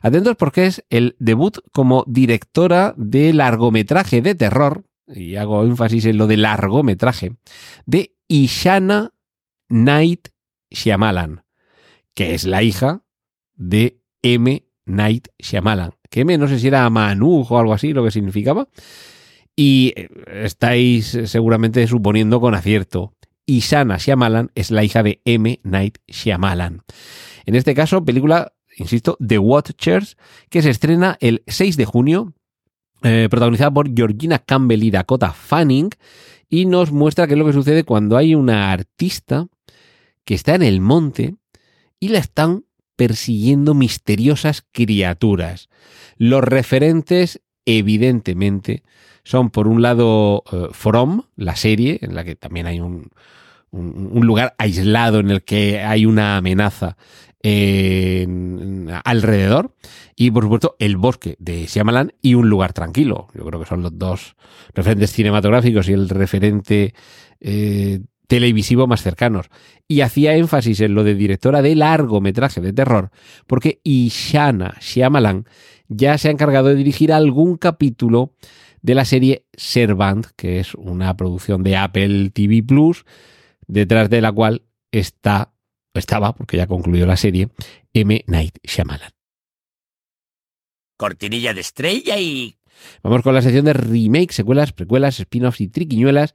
Atentos 0.00 0.36
porque 0.36 0.66
es 0.66 0.84
el 0.90 1.16
debut 1.18 1.58
como 1.72 2.04
directora 2.06 2.94
de 2.96 3.32
largometraje 3.32 4.22
de 4.22 4.36
terror, 4.36 4.84
y 5.08 5.34
hago 5.34 5.64
énfasis 5.64 6.04
en 6.04 6.18
lo 6.18 6.28
de 6.28 6.36
largometraje, 6.36 7.34
de 7.84 8.14
Ishana 8.28 9.12
Night 9.68 10.28
Shyamalan, 10.70 11.42
que 12.14 12.34
es 12.34 12.44
la 12.44 12.62
hija 12.62 13.02
de 13.56 13.98
M. 14.22 14.63
Night 14.86 15.28
Shyamalan. 15.38 15.92
Que 16.10 16.24
no 16.24 16.48
sé 16.48 16.58
si 16.58 16.68
era 16.68 16.88
Manu 16.90 17.46
o 17.48 17.58
algo 17.58 17.72
así, 17.72 17.92
lo 17.92 18.04
que 18.04 18.10
significaba. 18.10 18.68
Y 19.56 19.92
eh, 19.96 20.08
estáis 20.44 21.18
seguramente 21.26 21.86
suponiendo 21.86 22.40
con 22.40 22.54
acierto. 22.54 23.14
Ishana 23.46 23.98
Shyamalan 23.98 24.50
es 24.54 24.70
la 24.70 24.84
hija 24.84 25.02
de 25.02 25.20
M. 25.24 25.60
Night 25.62 25.98
Shyamalan. 26.08 26.82
En 27.46 27.54
este 27.54 27.74
caso, 27.74 28.04
película, 28.04 28.52
insisto, 28.76 29.16
The 29.24 29.38
Watchers, 29.38 30.16
que 30.48 30.62
se 30.62 30.70
estrena 30.70 31.16
el 31.20 31.42
6 31.46 31.76
de 31.76 31.84
junio, 31.84 32.32
eh, 33.02 33.28
protagonizada 33.30 33.70
por 33.70 33.94
Georgina 33.94 34.38
Campbell 34.38 34.82
y 34.82 34.90
Dakota 34.90 35.32
Fanning, 35.32 35.90
y 36.48 36.66
nos 36.66 36.92
muestra 36.92 37.26
qué 37.26 37.34
es 37.34 37.38
lo 37.38 37.46
que 37.46 37.52
sucede 37.52 37.84
cuando 37.84 38.16
hay 38.16 38.34
una 38.34 38.72
artista 38.72 39.46
que 40.24 40.34
está 40.34 40.54
en 40.54 40.62
el 40.62 40.80
monte 40.80 41.34
y 42.00 42.08
la 42.08 42.18
están 42.18 42.64
persiguiendo 42.96 43.74
misteriosas 43.74 44.64
criaturas. 44.72 45.68
Los 46.16 46.44
referentes, 46.44 47.40
evidentemente, 47.66 48.82
son 49.24 49.50
por 49.50 49.68
un 49.68 49.82
lado 49.82 50.42
eh, 50.52 50.68
From, 50.72 51.22
la 51.36 51.56
serie, 51.56 51.98
en 52.02 52.14
la 52.14 52.24
que 52.24 52.36
también 52.36 52.66
hay 52.66 52.80
un, 52.80 53.10
un- 53.70 54.26
lugar 54.26 54.54
aislado 54.58 55.18
en 55.18 55.30
el 55.30 55.42
que 55.42 55.80
hay 55.80 56.06
una 56.06 56.36
amenaza 56.36 56.96
en- 57.42 58.90
alrededor, 59.04 59.74
y 60.16 60.30
por 60.30 60.44
supuesto 60.44 60.76
el 60.78 60.96
bosque 60.96 61.36
de 61.38 61.66
Shyamalan 61.66 62.12
y 62.22 62.34
un 62.34 62.48
lugar 62.48 62.72
tranquilo. 62.72 63.28
Yo 63.34 63.44
creo 63.44 63.60
que 63.60 63.66
son 63.66 63.82
los 63.82 63.98
dos 63.98 64.36
referentes 64.74 65.12
cinematográficos 65.12 65.88
y 65.88 65.92
el 65.92 66.08
referente 66.08 66.94
eh, 67.40 68.00
televisivo 68.26 68.86
más 68.86 69.02
cercanos. 69.02 69.46
Y 69.88 70.00
hacía 70.00 70.34
énfasis 70.34 70.80
en 70.80 70.94
lo 70.94 71.04
de 71.04 71.14
directora 71.14 71.62
de 71.62 71.74
largometraje 71.74 72.60
de 72.60 72.72
terror, 72.72 73.10
porque 73.46 73.80
Ishana 73.84 74.76
Shyamalan 74.80 75.46
ya 75.88 76.16
se 76.18 76.28
ha 76.28 76.32
encargado 76.32 76.68
de 76.68 76.74
dirigir 76.74 77.12
algún 77.12 77.56
capítulo 77.56 78.34
de 78.82 78.94
la 78.94 79.04
serie 79.04 79.46
Servant, 79.54 80.26
que 80.36 80.60
es 80.60 80.74
una 80.74 81.16
producción 81.16 81.62
de 81.62 81.76
Apple 81.76 82.30
TV 82.30 82.62
Plus, 82.62 83.04
detrás 83.66 84.10
de 84.10 84.20
la 84.20 84.32
cual 84.32 84.62
está, 84.92 85.54
estaba, 85.94 86.34
porque 86.34 86.56
ya 86.56 86.66
concluyó 86.66 87.06
la 87.06 87.16
serie, 87.16 87.48
M. 87.92 88.24
Night 88.26 88.58
Shyamalan. 88.62 89.10
Cortinilla 90.96 91.54
de 91.54 91.60
estrella 91.60 92.18
y... 92.18 92.58
Vamos 93.02 93.22
con 93.22 93.34
la 93.34 93.42
sección 93.42 93.64
de 93.64 93.72
remake, 93.72 94.32
secuelas, 94.32 94.72
precuelas, 94.72 95.20
spin-offs 95.20 95.60
y 95.60 95.68
triquiñuelas 95.68 96.34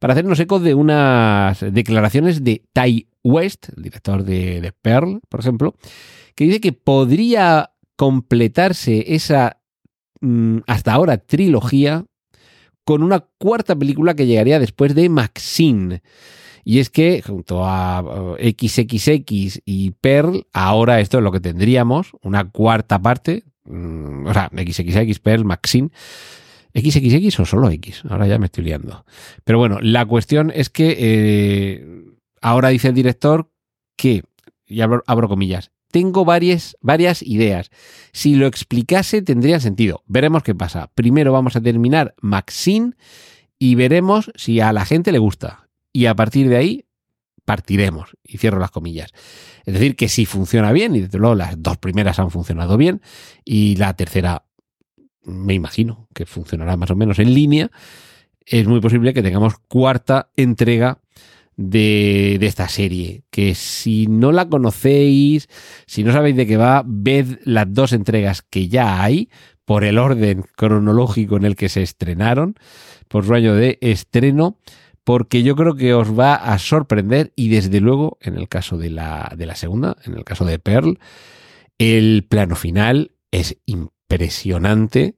para 0.00 0.12
hacernos 0.12 0.40
eco 0.40 0.60
de 0.60 0.74
unas 0.74 1.60
declaraciones 1.60 2.44
de 2.44 2.62
Ty 2.72 3.08
West, 3.24 3.68
el 3.76 3.82
director 3.82 4.24
de, 4.24 4.60
de 4.60 4.72
Pearl, 4.72 5.20
por 5.28 5.40
ejemplo, 5.40 5.74
que 6.34 6.44
dice 6.44 6.60
que 6.60 6.72
podría 6.72 7.72
completarse 7.96 9.14
esa 9.14 9.60
mm, 10.20 10.58
hasta 10.66 10.92
ahora 10.92 11.18
trilogía 11.18 12.04
con 12.84 13.02
una 13.02 13.20
cuarta 13.38 13.76
película 13.76 14.14
que 14.14 14.26
llegaría 14.26 14.58
después 14.58 14.94
de 14.94 15.08
Maxine. 15.08 16.00
Y 16.64 16.78
es 16.78 16.90
que 16.90 17.22
junto 17.22 17.64
a 17.64 18.36
eh, 18.38 18.54
XXX 18.58 19.62
y 19.64 19.90
Pearl, 20.00 20.46
ahora 20.52 21.00
esto 21.00 21.18
es 21.18 21.24
lo 21.24 21.32
que 21.32 21.40
tendríamos, 21.40 22.12
una 22.22 22.50
cuarta 22.50 22.98
parte, 22.98 23.44
mm, 23.68 24.26
o 24.26 24.32
sea, 24.32 24.50
XXX, 24.54 25.18
Pearl, 25.20 25.44
Maxine. 25.44 25.90
XXX 26.74 27.40
o 27.40 27.46
solo 27.46 27.70
X, 27.70 28.02
ahora 28.08 28.26
ya 28.26 28.38
me 28.38 28.46
estoy 28.46 28.64
liando. 28.64 29.04
Pero 29.44 29.58
bueno, 29.58 29.78
la 29.80 30.04
cuestión 30.04 30.52
es 30.54 30.68
que 30.68 30.96
eh, 30.98 32.04
ahora 32.40 32.68
dice 32.68 32.88
el 32.88 32.94
director 32.94 33.50
que, 33.96 34.22
y 34.66 34.82
abro, 34.82 35.02
abro 35.06 35.28
comillas, 35.28 35.72
tengo 35.90 36.24
varias, 36.24 36.76
varias 36.80 37.22
ideas. 37.22 37.70
Si 38.12 38.34
lo 38.34 38.46
explicase 38.46 39.22
tendría 39.22 39.60
sentido. 39.60 40.02
Veremos 40.06 40.42
qué 40.42 40.54
pasa. 40.54 40.90
Primero 40.94 41.32
vamos 41.32 41.56
a 41.56 41.60
terminar 41.62 42.14
Maxine 42.20 42.92
y 43.58 43.74
veremos 43.74 44.30
si 44.34 44.60
a 44.60 44.72
la 44.72 44.84
gente 44.84 45.12
le 45.12 45.18
gusta. 45.18 45.68
Y 45.92 46.06
a 46.06 46.14
partir 46.14 46.48
de 46.48 46.56
ahí 46.56 46.84
partiremos. 47.48 48.10
Y 48.22 48.36
cierro 48.36 48.58
las 48.58 48.70
comillas. 48.70 49.10
Es 49.64 49.72
decir, 49.72 49.96
que 49.96 50.10
si 50.10 50.26
funciona 50.26 50.70
bien, 50.70 50.94
y 50.94 51.00
desde 51.00 51.16
luego 51.16 51.34
las 51.34 51.62
dos 51.62 51.78
primeras 51.78 52.18
han 52.18 52.30
funcionado 52.30 52.76
bien, 52.76 53.00
y 53.42 53.76
la 53.76 53.94
tercera 53.94 54.44
me 55.24 55.54
imagino 55.54 56.08
que 56.12 56.26
funcionará 56.26 56.76
más 56.76 56.90
o 56.90 56.96
menos 56.96 57.18
en 57.18 57.32
línea, 57.32 57.70
es 58.44 58.66
muy 58.66 58.82
posible 58.82 59.14
que 59.14 59.22
tengamos 59.22 59.54
cuarta 59.66 60.30
entrega 60.36 61.00
de, 61.56 62.36
de, 62.38 62.46
esta 62.46 62.68
serie. 62.68 63.24
Que 63.30 63.54
si 63.54 64.06
no 64.08 64.30
la 64.30 64.50
conocéis, 64.50 65.48
si 65.86 66.04
no 66.04 66.12
sabéis 66.12 66.36
de 66.36 66.46
qué 66.46 66.58
va, 66.58 66.82
ved 66.84 67.38
las 67.44 67.72
dos 67.72 67.94
entregas 67.94 68.42
que 68.42 68.68
ya 68.68 69.02
hay 69.02 69.30
por 69.64 69.84
el 69.84 69.96
orden 69.96 70.44
cronológico 70.54 71.38
en 71.38 71.46
el 71.46 71.56
que 71.56 71.70
se 71.70 71.80
estrenaron, 71.82 72.56
por 73.08 73.24
su 73.24 73.32
año 73.32 73.54
de 73.54 73.78
estreno, 73.80 74.58
porque 75.08 75.42
yo 75.42 75.56
creo 75.56 75.74
que 75.74 75.94
os 75.94 76.18
va 76.18 76.34
a 76.34 76.58
sorprender 76.58 77.32
y 77.34 77.48
desde 77.48 77.80
luego, 77.80 78.18
en 78.20 78.36
el 78.36 78.46
caso 78.46 78.76
de 78.76 78.90
la, 78.90 79.32
de 79.38 79.46
la 79.46 79.54
segunda, 79.54 79.96
en 80.04 80.12
el 80.12 80.22
caso 80.22 80.44
de 80.44 80.58
Pearl, 80.58 80.98
el 81.78 82.26
plano 82.28 82.56
final 82.56 83.12
es 83.30 83.56
impresionante 83.64 85.14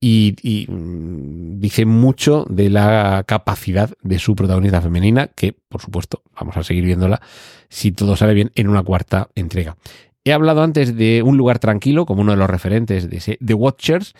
y, 0.00 0.34
y, 0.40 0.66
dice 0.66 1.84
mucho 1.84 2.46
de 2.48 2.70
la 2.70 3.24
capacidad 3.26 3.90
de 4.00 4.18
su 4.18 4.34
protagonista 4.34 4.80
femenina, 4.80 5.26
que 5.26 5.52
por 5.52 5.82
supuesto 5.82 6.22
vamos 6.34 6.56
a 6.56 6.62
seguir 6.62 6.84
viéndola 6.84 7.20
si 7.68 7.92
todo 7.92 8.16
sale 8.16 8.32
bien 8.32 8.50
en 8.54 8.66
una 8.66 8.82
cuarta 8.82 9.28
entrega. 9.34 9.76
He 10.24 10.32
hablado 10.32 10.62
antes 10.62 10.96
de 10.96 11.22
un 11.22 11.36
lugar 11.36 11.58
tranquilo 11.58 12.06
como 12.06 12.22
uno 12.22 12.32
de 12.32 12.38
los 12.38 12.48
referentes 12.48 13.10
de 13.10 13.38
The 13.44 13.52
Watchers 13.52 14.14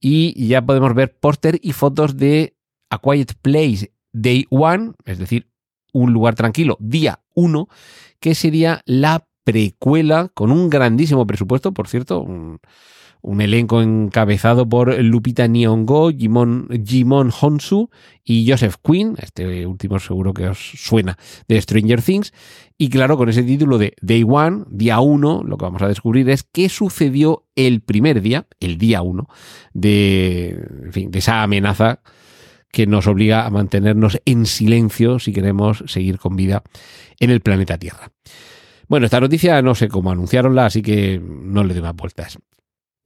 y 0.00 0.46
ya 0.46 0.64
podemos 0.64 0.94
ver 0.94 1.18
póster 1.18 1.60
y 1.62 1.72
fotos 1.72 2.16
de 2.16 2.56
A 2.88 2.98
Quiet 2.98 3.34
Place 3.42 3.92
Day 4.20 4.46
One, 4.50 4.92
es 5.04 5.18
decir, 5.18 5.48
un 5.92 6.12
lugar 6.12 6.34
tranquilo 6.34 6.76
día 6.80 7.20
1, 7.34 7.68
que 8.20 8.34
sería 8.34 8.82
la 8.84 9.26
precuela 9.44 10.30
con 10.34 10.50
un 10.52 10.68
grandísimo 10.68 11.26
presupuesto, 11.26 11.72
por 11.72 11.88
cierto, 11.88 12.20
un, 12.20 12.60
elenco 13.40 13.82
encabezado 13.82 14.68
por 14.68 15.02
Lupita 15.02 15.46
Nyong'o, 15.46 16.10
Jimon, 16.10 17.32
Honsu 17.40 17.90
y 18.24 18.48
Joseph 18.48 18.76
Quinn, 18.82 19.14
este 19.18 19.66
último 19.66 19.98
seguro 19.98 20.34
que 20.34 20.48
os 20.48 20.58
suena, 20.58 21.16
de 21.46 21.60
Stranger 21.60 22.02
Things. 22.02 22.32
Y 22.76 22.90
claro, 22.90 23.16
con 23.16 23.28
ese 23.28 23.42
título 23.42 23.78
de 23.78 23.94
Day 24.00 24.24
One, 24.26 24.64
día 24.70 25.00
1, 25.00 25.42
lo 25.44 25.56
que 25.56 25.64
vamos 25.64 25.82
a 25.82 25.88
descubrir 25.88 26.28
es 26.30 26.42
qué 26.42 26.68
sucedió 26.68 27.46
el 27.56 27.80
primer 27.80 28.20
día, 28.20 28.46
el 28.60 28.78
día 28.78 29.02
1, 29.02 29.28
de, 29.72 30.48
en 30.84 30.92
fin, 30.92 31.10
de 31.10 31.18
esa 31.18 31.42
amenaza 31.42 32.02
que 32.70 32.86
nos 32.86 33.06
obliga 33.06 33.46
a 33.46 33.50
mantenernos 33.50 34.20
en 34.24 34.46
silencio 34.46 35.18
si 35.18 35.32
queremos 35.32 35.84
seguir 35.86 36.18
con 36.18 36.36
vida 36.36 36.62
en 37.18 37.30
el 37.30 37.40
planeta 37.40 37.78
Tierra. 37.78 38.12
Bueno, 38.88 39.06
esta 39.06 39.20
noticia 39.20 39.60
no 39.62 39.74
sé 39.74 39.88
cómo 39.88 40.10
anunciaronla, 40.10 40.66
así 40.66 40.82
que 40.82 41.20
no 41.22 41.64
le 41.64 41.74
doy 41.74 41.82
más 41.82 41.96
vueltas. 41.96 42.38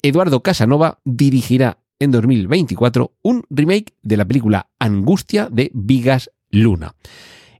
Eduardo 0.03 0.43
Casanova 0.43 0.99
dirigirá 1.05 1.79
en 1.99 2.11
2024 2.11 3.13
un 3.23 3.45
remake 3.51 3.95
de 4.03 4.17
la 4.17 4.25
película 4.25 4.71
Angustia 4.79 5.49
de 5.51 5.71
Vigas 5.73 6.31
Luna. 6.51 6.95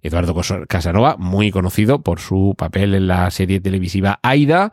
Eduardo 0.03 0.35
Casanova, 0.69 1.17
muy 1.17 1.53
conocido 1.53 2.03
por 2.03 2.19
su 2.19 2.55
papel 2.59 2.95
en 2.95 3.07
la 3.07 3.31
serie 3.31 3.61
televisiva 3.61 4.19
Aida, 4.23 4.73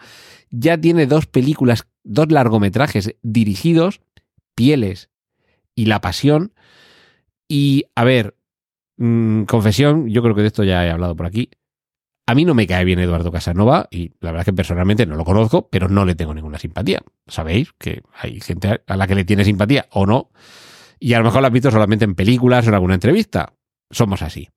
ya 0.49 0.79
tiene 0.79 1.05
dos 1.05 1.27
películas, 1.27 1.87
dos 2.03 2.31
largometrajes 2.31 3.15
dirigidos, 3.21 4.01
Pieles 4.55 5.09
y 5.75 5.85
La 5.85 6.01
Pasión. 6.01 6.53
Y, 7.49 7.85
a 7.95 8.03
ver, 8.03 8.37
mmm, 8.97 9.43
confesión, 9.43 10.07
yo 10.07 10.21
creo 10.21 10.35
que 10.35 10.41
de 10.41 10.47
esto 10.47 10.63
ya 10.63 10.85
he 10.85 10.91
hablado 10.91 11.15
por 11.15 11.25
aquí. 11.25 11.49
A 12.27 12.35
mí 12.35 12.45
no 12.45 12.53
me 12.53 12.67
cae 12.67 12.85
bien 12.85 12.99
Eduardo 12.99 13.31
Casanova 13.31 13.87
y 13.89 14.09
la 14.19 14.29
verdad 14.29 14.41
es 14.41 14.45
que 14.45 14.53
personalmente 14.53 15.07
no 15.07 15.15
lo 15.15 15.25
conozco, 15.25 15.67
pero 15.67 15.89
no 15.89 16.05
le 16.05 16.13
tengo 16.13 16.35
ninguna 16.35 16.59
simpatía. 16.59 17.01
Sabéis 17.25 17.73
que 17.79 18.03
hay 18.13 18.39
gente 18.39 18.81
a 18.85 18.95
la 18.95 19.07
que 19.07 19.15
le 19.15 19.25
tiene 19.25 19.43
simpatía 19.43 19.87
o 19.89 20.05
no, 20.05 20.29
y 20.99 21.13
a 21.13 21.17
lo 21.17 21.25
mejor 21.25 21.41
lo 21.41 21.47
has 21.47 21.53
visto 21.53 21.71
solamente 21.71 22.05
en 22.05 22.13
películas 22.13 22.65
o 22.65 22.69
en 22.69 22.75
alguna 22.75 22.93
entrevista. 22.93 23.53
Somos 23.89 24.21
así. 24.21 24.47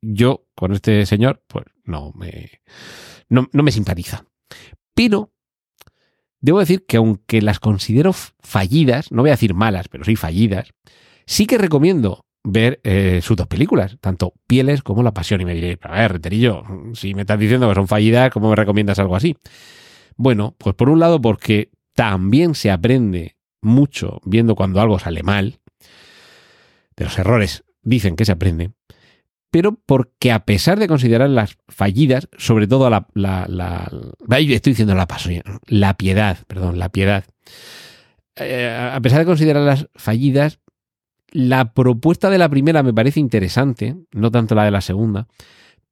Yo 0.00 0.46
con 0.54 0.72
este 0.72 1.04
señor, 1.04 1.42
pues 1.46 1.66
no 1.84 2.12
me, 2.14 2.62
no, 3.28 3.48
no 3.52 3.62
me 3.62 3.72
simpatiza. 3.72 4.24
Pero 4.94 5.34
debo 6.40 6.60
decir 6.60 6.86
que 6.86 6.96
aunque 6.96 7.42
las 7.42 7.60
considero 7.60 8.14
fallidas, 8.14 9.12
no 9.12 9.22
voy 9.22 9.30
a 9.30 9.34
decir 9.34 9.52
malas, 9.52 9.88
pero 9.88 10.04
sí 10.04 10.16
fallidas, 10.16 10.72
sí 11.28 11.46
que 11.46 11.58
recomiendo 11.58 12.24
ver 12.42 12.80
eh, 12.82 13.20
sus 13.22 13.36
dos 13.36 13.46
películas, 13.46 13.98
tanto 14.00 14.32
Pieles 14.46 14.82
como 14.82 15.02
La 15.02 15.12
Pasión. 15.12 15.42
Y 15.42 15.44
me 15.44 15.54
diréis, 15.54 15.78
a 15.82 15.92
ver, 15.92 16.12
Reterillo, 16.14 16.64
si 16.94 17.14
me 17.14 17.20
estás 17.20 17.38
diciendo 17.38 17.68
que 17.68 17.74
son 17.74 17.86
fallidas, 17.86 18.30
¿cómo 18.30 18.48
me 18.48 18.56
recomiendas 18.56 18.98
algo 18.98 19.14
así? 19.14 19.36
Bueno, 20.16 20.54
pues 20.58 20.74
por 20.74 20.88
un 20.88 20.98
lado 20.98 21.20
porque 21.20 21.70
también 21.94 22.54
se 22.54 22.70
aprende 22.70 23.36
mucho 23.60 24.20
viendo 24.24 24.56
cuando 24.56 24.80
algo 24.80 24.98
sale 24.98 25.22
mal. 25.22 25.60
De 26.96 27.04
los 27.04 27.18
errores 27.18 27.62
dicen 27.82 28.16
que 28.16 28.24
se 28.24 28.32
aprende. 28.32 28.70
Pero 29.50 29.78
porque 29.86 30.32
a 30.32 30.44
pesar 30.44 30.78
de 30.78 30.88
considerar 30.88 31.28
las 31.28 31.56
fallidas, 31.68 32.28
sobre 32.38 32.66
todo 32.66 32.90
la, 32.90 33.06
la, 33.14 33.90
estoy 34.28 34.72
diciendo 34.72 34.94
la 34.94 35.06
pasión, 35.06 35.42
la 35.66 35.94
piedad, 35.94 36.38
perdón, 36.46 36.78
la 36.78 36.88
piedad. 36.88 37.24
Eh, 38.36 38.90
a 38.92 39.00
pesar 39.00 39.20
de 39.20 39.24
considerarlas 39.24 39.88
fallidas, 39.94 40.58
la 41.30 41.72
propuesta 41.72 42.30
de 42.30 42.38
la 42.38 42.48
primera 42.48 42.82
me 42.82 42.94
parece 42.94 43.20
interesante, 43.20 43.96
no 44.12 44.30
tanto 44.30 44.54
la 44.54 44.64
de 44.64 44.70
la 44.70 44.80
segunda, 44.80 45.28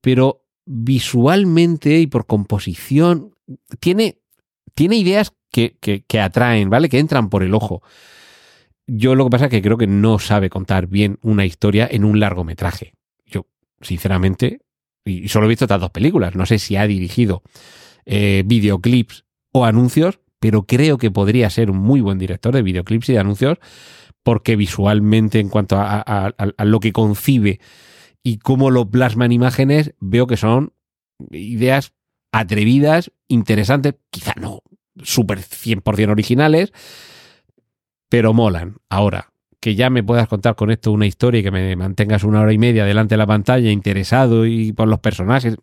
pero 0.00 0.44
visualmente 0.64 2.00
y 2.00 2.06
por 2.06 2.26
composición 2.26 3.34
tiene, 3.80 4.18
tiene 4.74 4.96
ideas 4.96 5.32
que, 5.50 5.76
que, 5.80 6.20
atraen, 6.20 6.68
¿vale? 6.68 6.88
Que 6.88 6.98
entran 6.98 7.30
por 7.30 7.42
el 7.42 7.54
ojo. 7.54 7.82
Yo 8.86 9.14
lo 9.14 9.24
que 9.24 9.30
pasa 9.30 9.44
es 9.46 9.50
que 9.50 9.62
creo 9.62 9.78
que 9.78 9.86
no 9.86 10.18
sabe 10.18 10.50
contar 10.50 10.86
bien 10.86 11.18
una 11.22 11.46
historia 11.46 11.88
en 11.90 12.04
un 12.04 12.20
largometraje. 12.20 12.92
Yo, 13.24 13.46
sinceramente, 13.80 14.60
y 15.04 15.28
solo 15.28 15.46
he 15.46 15.48
visto 15.48 15.64
estas 15.64 15.80
dos 15.80 15.90
películas, 15.90 16.34
no 16.34 16.46
sé 16.46 16.58
si 16.58 16.76
ha 16.76 16.86
dirigido 16.86 17.42
eh, 18.04 18.42
videoclips 18.44 19.24
o 19.52 19.64
anuncios, 19.64 20.20
pero 20.38 20.66
creo 20.66 20.98
que 20.98 21.10
podría 21.10 21.48
ser 21.48 21.70
un 21.70 21.78
muy 21.78 22.00
buen 22.00 22.18
director 22.18 22.54
de 22.54 22.62
videoclips 22.62 23.08
y 23.08 23.12
de 23.14 23.18
anuncios 23.18 23.58
porque 24.26 24.56
visualmente 24.56 25.38
en 25.38 25.48
cuanto 25.48 25.76
a, 25.78 26.34
lo 26.64 26.80
que 26.80 26.92
concibe 26.92 27.60
y 28.24 28.38
cómo 28.38 28.72
lo 28.72 28.90
plasma 28.90 29.24
en 29.24 29.30
imágenes, 29.30 29.94
veo 30.00 30.26
que 30.26 30.36
son 30.36 30.72
ideas 31.30 31.92
atrevidas, 32.32 33.12
interesantes, 33.28 33.94
quizá 34.10 34.34
no 34.34 34.64
súper 35.00 35.38
100% 35.38 36.10
originales, 36.10 36.72
pero 38.08 38.34
molan. 38.34 38.78
Ahora, 38.88 39.32
que 39.60 39.76
ya 39.76 39.90
me 39.90 40.02
puedas 40.02 40.26
contar 40.26 40.56
con 40.56 40.72
esto 40.72 40.90
una 40.90 41.06
historia 41.06 41.38
y 41.38 41.44
que 41.44 41.52
me 41.52 41.76
mantengas 41.76 42.24
una 42.24 42.40
hora 42.40 42.52
y 42.52 42.58
media 42.58 42.84
delante 42.84 43.14
de 43.14 43.18
la 43.18 43.28
pantalla 43.28 43.70
interesado 43.70 44.44
y 44.44 44.72
por 44.72 44.88
los 44.88 44.98
personajes, 44.98 45.54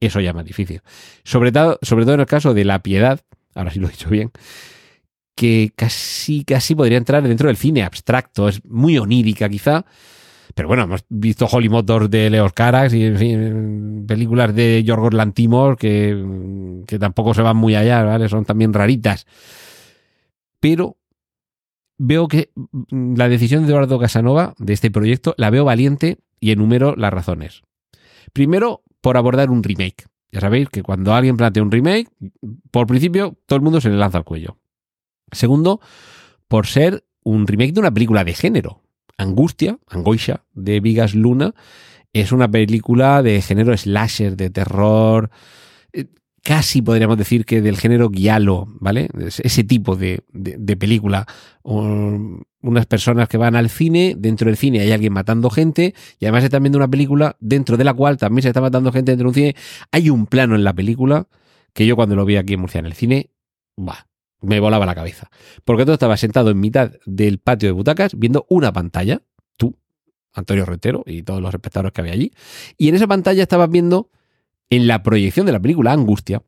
eso 0.00 0.20
ya 0.20 0.30
es 0.30 0.34
más 0.34 0.46
difícil. 0.46 0.80
Sobre 1.24 1.52
todo, 1.52 1.78
sobre 1.82 2.06
todo 2.06 2.14
en 2.14 2.20
el 2.20 2.26
caso 2.26 2.54
de 2.54 2.64
La 2.64 2.78
Piedad, 2.78 3.20
ahora 3.54 3.70
sí 3.70 3.80
lo 3.80 3.88
he 3.88 3.90
dicho 3.90 4.08
bien, 4.08 4.32
que 5.38 5.70
casi, 5.76 6.42
casi 6.42 6.74
podría 6.74 6.98
entrar 6.98 7.22
dentro 7.22 7.46
del 7.46 7.56
cine 7.56 7.84
abstracto. 7.84 8.48
Es 8.48 8.60
muy 8.64 8.98
onírica, 8.98 9.48
quizá. 9.48 9.84
Pero 10.52 10.66
bueno, 10.66 10.82
hemos 10.82 11.04
visto 11.08 11.46
Holly 11.46 11.68
Motors 11.68 12.10
de 12.10 12.28
Leo 12.28 12.50
Carax 12.50 12.92
y, 12.92 13.04
en 13.04 13.18
fin, 13.18 14.04
películas 14.08 14.52
de 14.52 14.82
Yorgos 14.82 15.14
Lantimos 15.14 15.76
que, 15.76 16.82
que 16.88 16.98
tampoco 16.98 17.34
se 17.34 17.42
van 17.42 17.56
muy 17.56 17.76
allá, 17.76 18.02
¿vale? 18.02 18.28
Son 18.28 18.44
también 18.44 18.72
raritas. 18.72 19.26
Pero 20.58 20.96
veo 21.98 22.26
que 22.26 22.50
la 22.90 23.28
decisión 23.28 23.64
de 23.64 23.68
Eduardo 23.68 24.00
Casanova 24.00 24.54
de 24.58 24.72
este 24.72 24.90
proyecto 24.90 25.34
la 25.38 25.50
veo 25.50 25.64
valiente 25.64 26.18
y 26.40 26.50
enumero 26.50 26.96
las 26.96 27.12
razones. 27.12 27.62
Primero, 28.32 28.82
por 29.00 29.16
abordar 29.16 29.50
un 29.50 29.62
remake. 29.62 30.06
Ya 30.32 30.40
sabéis 30.40 30.68
que 30.68 30.82
cuando 30.82 31.14
alguien 31.14 31.36
plantea 31.36 31.62
un 31.62 31.70
remake, 31.70 32.08
por 32.72 32.88
principio 32.88 33.38
todo 33.46 33.56
el 33.56 33.62
mundo 33.62 33.80
se 33.80 33.88
le 33.88 33.96
lanza 33.96 34.18
al 34.18 34.24
cuello. 34.24 34.58
Segundo, 35.32 35.80
por 36.48 36.66
ser 36.66 37.04
un 37.22 37.46
remake 37.46 37.72
de 37.72 37.80
una 37.80 37.92
película 37.92 38.24
de 38.24 38.34
género. 38.34 38.82
Angustia, 39.16 39.78
Angoisha, 39.88 40.44
de 40.54 40.80
Vigas 40.80 41.14
Luna, 41.14 41.54
es 42.12 42.32
una 42.32 42.50
película 42.50 43.22
de 43.22 43.42
género 43.42 43.76
slasher, 43.76 44.36
de 44.36 44.50
terror, 44.50 45.30
eh, 45.92 46.06
casi 46.42 46.82
podríamos 46.82 47.18
decir 47.18 47.44
que 47.44 47.60
del 47.60 47.76
género 47.76 48.08
guialo, 48.08 48.66
¿vale? 48.80 49.08
Ese 49.18 49.64
tipo 49.64 49.96
de, 49.96 50.24
película. 50.78 51.26
unas 51.62 52.86
personas 52.86 53.28
que 53.28 53.36
van 53.36 53.56
al 53.56 53.68
cine, 53.68 54.14
dentro 54.16 54.46
del 54.46 54.56
cine 54.56 54.80
hay 54.80 54.92
alguien 54.92 55.12
matando 55.12 55.50
gente, 55.50 55.94
y 56.18 56.24
además 56.24 56.44
están 56.44 56.62
viendo 56.62 56.78
una 56.78 56.88
película 56.88 57.36
dentro 57.40 57.76
de 57.76 57.84
la 57.84 57.92
cual 57.92 58.16
también 58.16 58.42
se 58.42 58.48
está 58.48 58.60
matando 58.60 58.92
gente 58.92 59.12
dentro 59.12 59.24
de 59.24 59.28
un 59.28 59.34
cine. 59.34 59.56
Hay 59.92 60.10
un 60.10 60.26
plano 60.26 60.54
en 60.54 60.64
la 60.64 60.72
película 60.72 61.28
que 61.74 61.86
yo 61.86 61.96
cuando 61.96 62.16
lo 62.16 62.24
vi 62.24 62.36
aquí 62.36 62.54
en 62.54 62.60
Murcia 62.60 62.78
en 62.78 62.86
el 62.86 62.94
cine, 62.94 63.30
bah, 63.76 64.06
me 64.40 64.60
volaba 64.60 64.86
la 64.86 64.94
cabeza. 64.94 65.30
Porque 65.64 65.84
tú 65.84 65.92
estabas 65.92 66.20
sentado 66.20 66.50
en 66.50 66.60
mitad 66.60 66.92
del 67.06 67.38
patio 67.38 67.68
de 67.68 67.72
butacas 67.72 68.18
viendo 68.18 68.46
una 68.48 68.72
pantalla, 68.72 69.22
tú, 69.56 69.76
Antonio 70.32 70.64
Retero 70.64 71.02
y 71.06 71.22
todos 71.22 71.42
los 71.42 71.52
espectadores 71.52 71.92
que 71.92 72.00
había 72.00 72.12
allí, 72.12 72.32
y 72.76 72.88
en 72.88 72.94
esa 72.94 73.06
pantalla 73.06 73.42
estabas 73.42 73.70
viendo, 73.70 74.10
en 74.70 74.86
la 74.86 75.02
proyección 75.02 75.46
de 75.46 75.52
la 75.52 75.60
película 75.60 75.92
Angustia, 75.92 76.42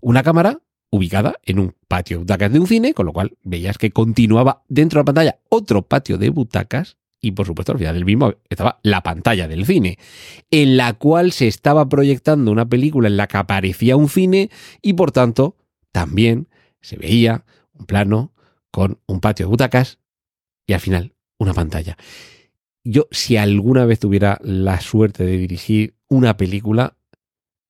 una 0.00 0.22
cámara 0.22 0.60
ubicada 0.90 1.34
en 1.44 1.58
un 1.58 1.74
patio 1.88 2.16
de 2.16 2.20
butacas 2.22 2.52
de 2.52 2.60
un 2.60 2.66
cine, 2.66 2.94
con 2.94 3.06
lo 3.06 3.12
cual 3.12 3.36
veías 3.42 3.78
que 3.78 3.90
continuaba 3.90 4.62
dentro 4.68 4.98
de 4.98 5.00
la 5.02 5.04
pantalla 5.04 5.38
otro 5.48 5.82
patio 5.82 6.18
de 6.18 6.30
butacas 6.30 6.98
y 7.20 7.32
por 7.32 7.46
supuesto 7.46 7.72
al 7.72 7.78
final 7.78 7.94
del 7.94 8.04
mismo 8.04 8.34
estaba 8.50 8.80
la 8.82 9.02
pantalla 9.02 9.48
del 9.48 9.64
cine, 9.64 9.98
en 10.50 10.76
la 10.76 10.92
cual 10.92 11.32
se 11.32 11.48
estaba 11.48 11.88
proyectando 11.88 12.52
una 12.52 12.68
película 12.68 13.08
en 13.08 13.16
la 13.16 13.26
que 13.26 13.38
aparecía 13.38 13.96
un 13.96 14.08
cine 14.08 14.50
y 14.82 14.92
por 14.92 15.10
tanto 15.10 15.56
también 15.90 16.48
se 16.84 16.96
veía 16.96 17.44
un 17.72 17.86
plano 17.86 18.32
con 18.70 19.00
un 19.06 19.20
patio 19.20 19.46
de 19.46 19.50
butacas 19.50 19.98
y 20.66 20.74
al 20.74 20.80
final 20.80 21.14
una 21.38 21.54
pantalla. 21.54 21.96
Yo, 22.84 23.08
si 23.10 23.36
alguna 23.36 23.86
vez 23.86 23.98
tuviera 23.98 24.38
la 24.42 24.80
suerte 24.80 25.24
de 25.24 25.38
dirigir 25.38 25.96
una 26.08 26.36
película, 26.36 26.96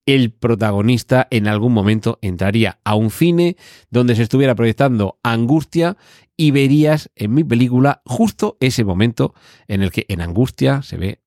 el 0.07 0.33
protagonista 0.33 1.29
en 1.31 1.47
algún 1.47 1.73
momento 1.73 2.19
entraría 2.21 2.81
a 2.85 2.95
un 2.95 3.11
cine 3.11 3.57
donde 3.91 4.17
se 4.17 4.23
estuviera 4.23 4.55
proyectando 4.55 5.19
angustia 5.23 5.97
y 6.37 6.51
verías 6.51 7.11
en 7.15 7.33
mi 7.33 7.45
película 7.45 8.03
justo 8.05 8.57
ese 8.61 8.85
momento 8.85 9.35
en 9.69 9.83
el 9.83 9.93
que 9.93 10.05
en 10.09 10.21
angustia 10.21 10.83
se 10.83 10.97
ve 10.97 11.21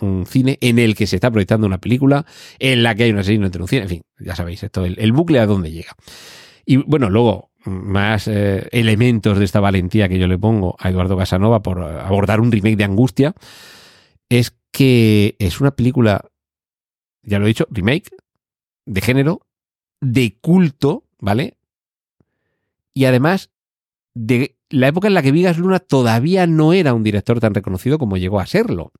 un 0.00 0.26
cine 0.26 0.58
en 0.60 0.78
el 0.78 0.94
que 0.94 1.06
se 1.06 1.16
está 1.16 1.30
proyectando 1.30 1.66
una 1.66 1.78
película 1.78 2.26
en 2.58 2.82
la 2.82 2.94
que 2.94 3.04
hay 3.04 3.10
un 3.10 3.18
asesino 3.18 3.46
entre 3.46 3.62
un 3.62 3.68
cine. 3.68 3.82
En 3.82 3.88
fin, 3.88 4.02
ya 4.18 4.36
sabéis, 4.36 4.62
esto, 4.62 4.84
el, 4.84 4.98
el 4.98 5.12
bucle 5.12 5.38
a 5.38 5.46
dónde 5.46 5.70
llega. 5.70 5.96
Y 6.64 6.76
bueno, 6.76 7.10
luego 7.10 7.50
más 7.64 8.28
eh, 8.28 8.68
elementos 8.72 9.38
de 9.38 9.44
esta 9.44 9.60
valentía 9.60 10.08
que 10.08 10.18
yo 10.18 10.26
le 10.26 10.38
pongo 10.38 10.76
a 10.78 10.90
Eduardo 10.90 11.16
Casanova 11.16 11.62
por 11.62 11.82
abordar 11.82 12.40
un 12.40 12.50
remake 12.50 12.76
de 12.76 12.84
Angustia 12.84 13.34
es 14.28 14.56
que 14.70 15.36
es 15.38 15.60
una 15.60 15.72
película, 15.72 16.24
ya 17.22 17.38
lo 17.38 17.44
he 17.44 17.48
dicho, 17.48 17.66
remake 17.70 18.10
de 18.86 19.00
género, 19.00 19.46
de 20.00 20.36
culto, 20.40 21.04
¿vale? 21.20 21.56
Y 22.94 23.04
además 23.04 23.50
de 24.14 24.56
la 24.70 24.88
época 24.88 25.08
en 25.08 25.14
la 25.14 25.22
que 25.22 25.32
Vigas 25.32 25.58
Luna 25.58 25.78
todavía 25.78 26.46
no 26.46 26.72
era 26.72 26.94
un 26.94 27.02
director 27.02 27.40
tan 27.40 27.54
reconocido 27.54 27.98
como 27.98 28.16
llegó 28.16 28.40
a 28.40 28.46
serlo. 28.46 28.92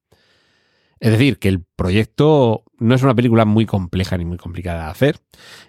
Es 1.02 1.10
decir, 1.10 1.40
que 1.40 1.48
el 1.48 1.64
proyecto 1.74 2.62
no 2.78 2.94
es 2.94 3.02
una 3.02 3.12
película 3.12 3.44
muy 3.44 3.66
compleja 3.66 4.16
ni 4.16 4.24
muy 4.24 4.36
complicada 4.38 4.84
de 4.84 4.90
hacer. 4.92 5.16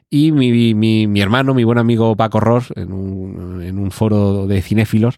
Y 0.08 0.32
mi, 0.32 0.76
mi, 0.76 1.22
hermano, 1.22 1.56
mi 1.56 1.64
buen 1.64 1.80
amigo 1.80 2.16
Paco 2.16 2.40
Ross, 2.40 2.72
en 2.76 2.92
un, 2.92 3.64
en 3.64 3.80
un 3.80 3.90
foro 3.90 4.46
de 4.46 4.62
cinéfilos, 4.62 5.18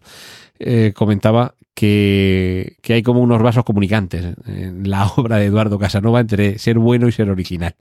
eh, 0.58 0.94
comentaba 0.96 1.54
que, 1.74 2.78
que, 2.80 2.94
hay 2.94 3.02
como 3.02 3.20
unos 3.20 3.42
vasos 3.42 3.62
comunicantes 3.64 4.36
en 4.46 4.88
la 4.88 5.06
obra 5.16 5.36
de 5.36 5.44
Eduardo 5.44 5.78
Casanova 5.78 6.20
entre 6.20 6.58
ser 6.58 6.78
bueno 6.78 7.08
y 7.08 7.12
ser 7.12 7.28
original. 7.28 7.76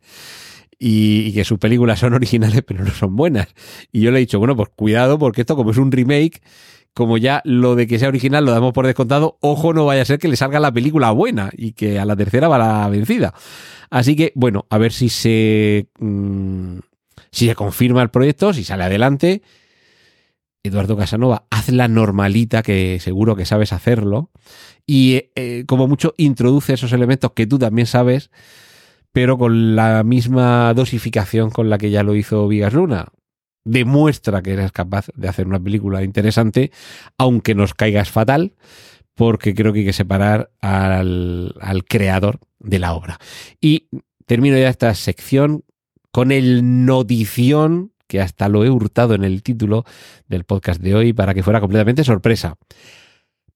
Y, 0.78 1.28
y, 1.28 1.34
que 1.34 1.46
sus 1.46 1.58
películas 1.58 2.00
son 2.00 2.16
originales 2.16 2.64
pero 2.68 2.84
no 2.84 2.92
son 2.92 3.16
buenas. 3.16 3.48
Y 3.94 4.02
yo 4.02 4.12
le 4.12 4.18
he 4.18 4.20
dicho, 4.20 4.40
bueno, 4.40 4.58
pues 4.58 4.68
cuidado 4.76 5.18
porque 5.18 5.40
esto 5.40 5.56
como 5.56 5.72
es 5.72 5.78
un 5.78 5.90
remake, 5.90 6.42
como 6.96 7.18
ya 7.18 7.42
lo 7.44 7.76
de 7.76 7.88
que 7.88 8.00
sea 8.00 8.08
original 8.08 8.46
lo 8.46 8.52
damos 8.52 8.72
por 8.72 8.88
descontado, 8.88 9.38
ojo 9.42 9.74
no 9.74 9.86
vaya 9.86 10.02
a 10.02 10.06
ser 10.06 10.18
que 10.18 10.30
le 10.30 10.38
salga 10.38 10.62
la 10.62 10.72
película 10.72 11.12
buena 11.12 11.52
y 11.56 11.74
que 11.74 12.00
a 12.00 12.06
la 12.06 12.16
tercera 12.16 12.48
va 12.48 12.58
la 12.58 12.88
vencida. 12.88 13.34
Así 13.90 14.16
que, 14.16 14.32
bueno, 14.34 14.66
a 14.70 14.78
ver 14.78 14.94
si 14.94 15.10
se, 15.10 15.90
mm, 16.00 16.78
si 17.32 17.48
se 17.48 17.56
confirma 17.56 18.02
el 18.02 18.12
proyecto, 18.12 18.54
si 18.54 18.64
sale 18.64 18.86
adelante. 18.86 19.42
Eduardo 20.64 20.96
Casanova, 20.96 21.46
haz 21.50 21.68
la 21.68 21.90
normalita 21.90 22.64
que 22.64 22.98
seguro 23.02 23.36
que 23.36 23.46
sabes 23.46 23.74
hacerlo. 23.74 24.32
Y 24.88 25.32
eh, 25.36 25.66
como 25.68 25.90
mucho 25.90 26.14
introduce 26.16 26.74
esos 26.74 26.94
elementos 26.94 27.34
que 27.34 27.46
tú 27.46 27.60
también 27.60 27.88
sabes, 27.88 28.32
pero 29.12 29.38
con 29.38 29.76
la 29.76 30.04
misma 30.06 30.74
dosificación 30.74 31.50
con 31.50 31.70
la 31.70 31.78
que 31.78 31.90
ya 31.92 32.04
lo 32.04 32.16
hizo 32.16 32.48
Vigas 32.48 32.74
Luna 32.74 33.10
demuestra 33.66 34.42
que 34.42 34.54
eres 34.54 34.72
capaz 34.72 35.08
de 35.16 35.28
hacer 35.28 35.48
una 35.48 35.60
película 35.60 36.04
interesante, 36.04 36.72
aunque 37.18 37.56
nos 37.56 37.74
caigas 37.74 38.10
fatal, 38.10 38.54
porque 39.16 39.54
creo 39.54 39.74
que 39.74 39.80
hay 39.80 39.86
que 39.86 39.94
separar 39.94 40.52
al, 40.62 41.54
creador 41.88 42.40
de 42.60 42.80
la 42.80 42.94
obra. 42.94 43.20
Y 43.60 43.88
termino 44.26 44.58
ya 44.58 44.70
esta 44.70 44.94
sección 44.94 45.64
con 46.12 46.32
el 46.32 46.86
notición, 46.86 47.92
que 48.08 48.22
hasta 48.22 48.48
lo 48.50 48.64
he 48.64 48.70
hurtado 48.70 49.16
en 49.16 49.24
el 49.24 49.42
título 49.42 49.84
del 50.28 50.44
podcast 50.44 50.82
de 50.82 50.96
hoy 50.96 51.12
para 51.12 51.34
que 51.34 51.44
fuera 51.44 51.60
completamente 51.60 52.04
sorpresa. 52.04 52.56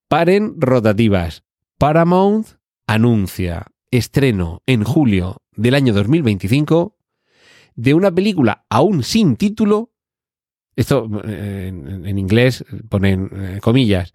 Paren 0.08 0.56
rotativas. 0.58 1.44
Paramount 1.78 2.48
anuncia 2.88 3.68
estreno 3.92 4.64
en 4.66 4.84
julio 4.84 5.44
del 5.56 5.76
año 5.76 5.94
2025 5.94 6.98
de 7.76 7.94
una 7.94 8.12
película 8.12 8.66
aún 8.70 9.04
sin 9.04 9.36
título. 9.36 9.92
Esto 10.80 11.10
eh, 11.26 11.68
en, 11.68 12.18
inglés 12.18 12.64
ponen 12.88 13.30
eh, 13.34 13.60
comillas. 13.62 14.14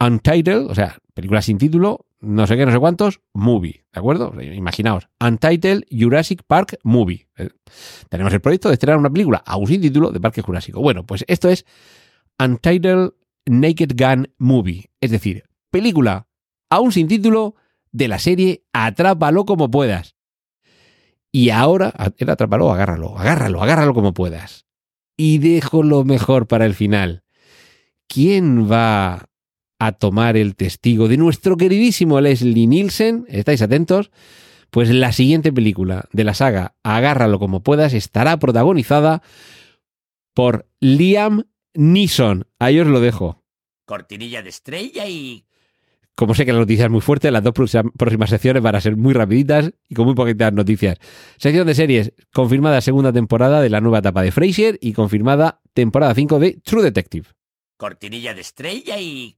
Untitled, 0.00 0.66
o 0.68 0.74
sea, 0.74 0.98
película 1.14 1.40
sin 1.40 1.58
título, 1.58 2.06
no 2.18 2.44
sé 2.48 2.56
qué, 2.56 2.66
no 2.66 2.72
sé 2.72 2.80
cuántos, 2.80 3.20
movie, 3.32 3.84
¿de 3.92 4.00
acuerdo? 4.00 4.34
Imaginaos, 4.42 5.08
Untitled 5.24 5.84
Jurassic 5.88 6.42
Park 6.44 6.76
Movie. 6.82 7.28
Eh, 7.36 7.50
tenemos 8.08 8.32
el 8.32 8.40
proyecto 8.40 8.66
de 8.66 8.74
estrenar 8.74 8.98
una 8.98 9.10
película 9.10 9.44
aún 9.46 9.68
sin 9.68 9.80
título 9.80 10.10
de 10.10 10.18
Parque 10.18 10.42
Jurásico. 10.42 10.80
Bueno, 10.80 11.06
pues 11.06 11.24
esto 11.28 11.48
es 11.48 11.64
Untitled 12.42 13.10
Naked 13.46 13.92
Gun 13.96 14.28
Movie, 14.38 14.90
es 15.00 15.12
decir, 15.12 15.44
película 15.70 16.26
aún 16.68 16.90
sin 16.90 17.06
título 17.06 17.54
de 17.92 18.08
la 18.08 18.18
serie 18.18 18.64
Atrápalo 18.72 19.44
como 19.44 19.70
puedas. 19.70 20.16
Y 21.30 21.50
ahora, 21.50 21.92
Atrápalo, 21.96 22.72
agárralo, 22.72 23.16
agárralo, 23.16 23.62
agárralo 23.62 23.94
como 23.94 24.12
puedas. 24.12 24.65
Y 25.16 25.38
dejo 25.38 25.82
lo 25.82 26.04
mejor 26.04 26.46
para 26.46 26.66
el 26.66 26.74
final. 26.74 27.22
¿Quién 28.06 28.70
va 28.70 29.28
a 29.78 29.92
tomar 29.92 30.36
el 30.36 30.56
testigo 30.56 31.08
de 31.08 31.16
nuestro 31.16 31.56
queridísimo 31.56 32.20
Leslie 32.20 32.66
Nielsen? 32.66 33.26
¿Estáis 33.28 33.62
atentos? 33.62 34.10
Pues 34.70 34.90
la 34.90 35.12
siguiente 35.12 35.52
película 35.52 36.08
de 36.12 36.24
la 36.24 36.34
saga 36.34 36.74
Agárralo 36.82 37.38
como 37.38 37.62
puedas 37.62 37.94
estará 37.94 38.38
protagonizada 38.38 39.22
por 40.34 40.68
Liam 40.80 41.44
Neeson. 41.74 42.46
Ahí 42.58 42.78
os 42.80 42.86
lo 42.86 43.00
dejo. 43.00 43.42
Cortinilla 43.86 44.42
de 44.42 44.50
estrella 44.50 45.06
y... 45.06 45.44
Como 46.16 46.34
sé 46.34 46.46
que 46.46 46.52
la 46.54 46.60
noticia 46.60 46.86
es 46.86 46.90
muy 46.90 47.02
fuerte, 47.02 47.30
las 47.30 47.42
dos 47.42 47.52
próximas 47.52 48.30
secciones 48.30 48.62
van 48.62 48.74
a 48.74 48.80
ser 48.80 48.96
muy 48.96 49.12
rapiditas 49.12 49.70
y 49.86 49.94
con 49.94 50.06
muy 50.06 50.14
poquitas 50.14 50.50
noticias. 50.50 50.96
Sección 51.36 51.66
de 51.66 51.74
series, 51.74 52.12
confirmada 52.32 52.80
segunda 52.80 53.12
temporada 53.12 53.60
de 53.60 53.68
la 53.68 53.82
nueva 53.82 53.98
etapa 53.98 54.22
de 54.22 54.32
Frasier 54.32 54.78
y 54.80 54.94
confirmada 54.94 55.60
temporada 55.74 56.14
5 56.14 56.38
de 56.38 56.58
True 56.64 56.82
Detective. 56.82 57.28
Cortinilla 57.76 58.32
de 58.32 58.40
estrella 58.40 58.98
y... 58.98 59.36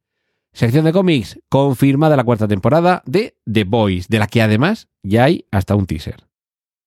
Sección 0.52 0.84
de 0.84 0.92
cómics, 0.92 1.40
confirmada 1.48 2.16
la 2.16 2.22
cuarta 2.22 2.46
temporada 2.46 3.02
de 3.06 3.36
The 3.52 3.64
Boys, 3.64 4.06
de 4.06 4.20
la 4.20 4.28
que 4.28 4.40
además 4.40 4.88
ya 5.02 5.24
hay 5.24 5.46
hasta 5.50 5.74
un 5.74 5.86
teaser. 5.86 6.28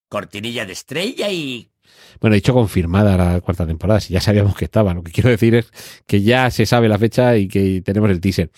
Cortinilla 0.07 0.65
de 0.65 0.71
estrella 0.71 1.29
y... 1.29 1.70
Bueno, 2.19 2.35
dicho 2.35 2.53
confirmada 2.53 3.17
la 3.17 3.41
cuarta 3.41 3.65
temporada, 3.65 3.99
si 3.99 4.13
ya 4.13 4.21
sabíamos 4.21 4.55
que 4.55 4.65
estaba. 4.65 4.93
Lo 4.93 5.03
que 5.03 5.11
quiero 5.11 5.29
decir 5.29 5.55
es 5.55 5.71
que 6.05 6.21
ya 6.21 6.49
se 6.51 6.65
sabe 6.65 6.89
la 6.89 6.97
fecha 6.97 7.37
y 7.37 7.47
que 7.47 7.81
tenemos 7.81 8.09
el 8.09 8.19
teaser. 8.19 8.51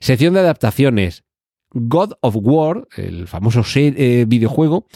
Sección 0.00 0.34
de 0.34 0.40
adaptaciones. 0.40 1.24
God 1.70 2.12
of 2.20 2.36
War, 2.40 2.88
el 2.96 3.26
famoso 3.28 3.62
eh, 3.74 4.24
videojuego 4.26 4.86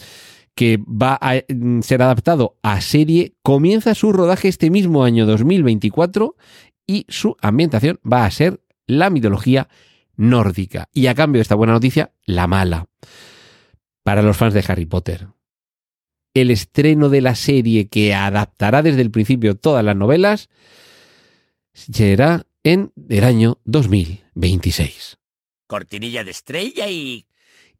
que 0.55 0.77
va 0.79 1.17
a 1.21 1.41
mm, 1.47 1.81
ser 1.81 2.01
adaptado 2.01 2.57
a 2.61 2.81
serie, 2.81 3.35
comienza 3.41 3.95
su 3.95 4.11
rodaje 4.11 4.47
este 4.47 4.69
mismo 4.69 5.03
año 5.03 5.25
2024 5.25 6.35
y 6.85 7.05
su 7.09 7.35
ambientación 7.41 7.99
va 8.09 8.25
a 8.25 8.31
ser 8.31 8.61
la 8.85 9.09
mitología 9.09 9.67
nórdica. 10.15 10.89
Y 10.93 11.07
a 11.07 11.15
cambio 11.15 11.39
de 11.39 11.43
esta 11.43 11.55
buena 11.55 11.73
noticia, 11.73 12.11
la 12.25 12.47
mala. 12.47 12.87
Para 14.03 14.21
los 14.21 14.37
fans 14.37 14.53
de 14.53 14.63
Harry 14.67 14.85
Potter 14.85 15.27
el 16.33 16.51
estreno 16.51 17.09
de 17.09 17.21
la 17.21 17.35
serie 17.35 17.87
que 17.87 18.13
adaptará 18.13 18.81
desde 18.81 19.01
el 19.01 19.11
principio 19.11 19.55
todas 19.55 19.83
las 19.83 19.95
novelas 19.95 20.49
será 21.73 22.45
en 22.63 22.91
el 23.09 23.23
año 23.23 23.59
2026. 23.65 25.17
Cortinilla 25.67 26.23
de 26.23 26.31
estrella 26.31 26.89
y... 26.89 27.27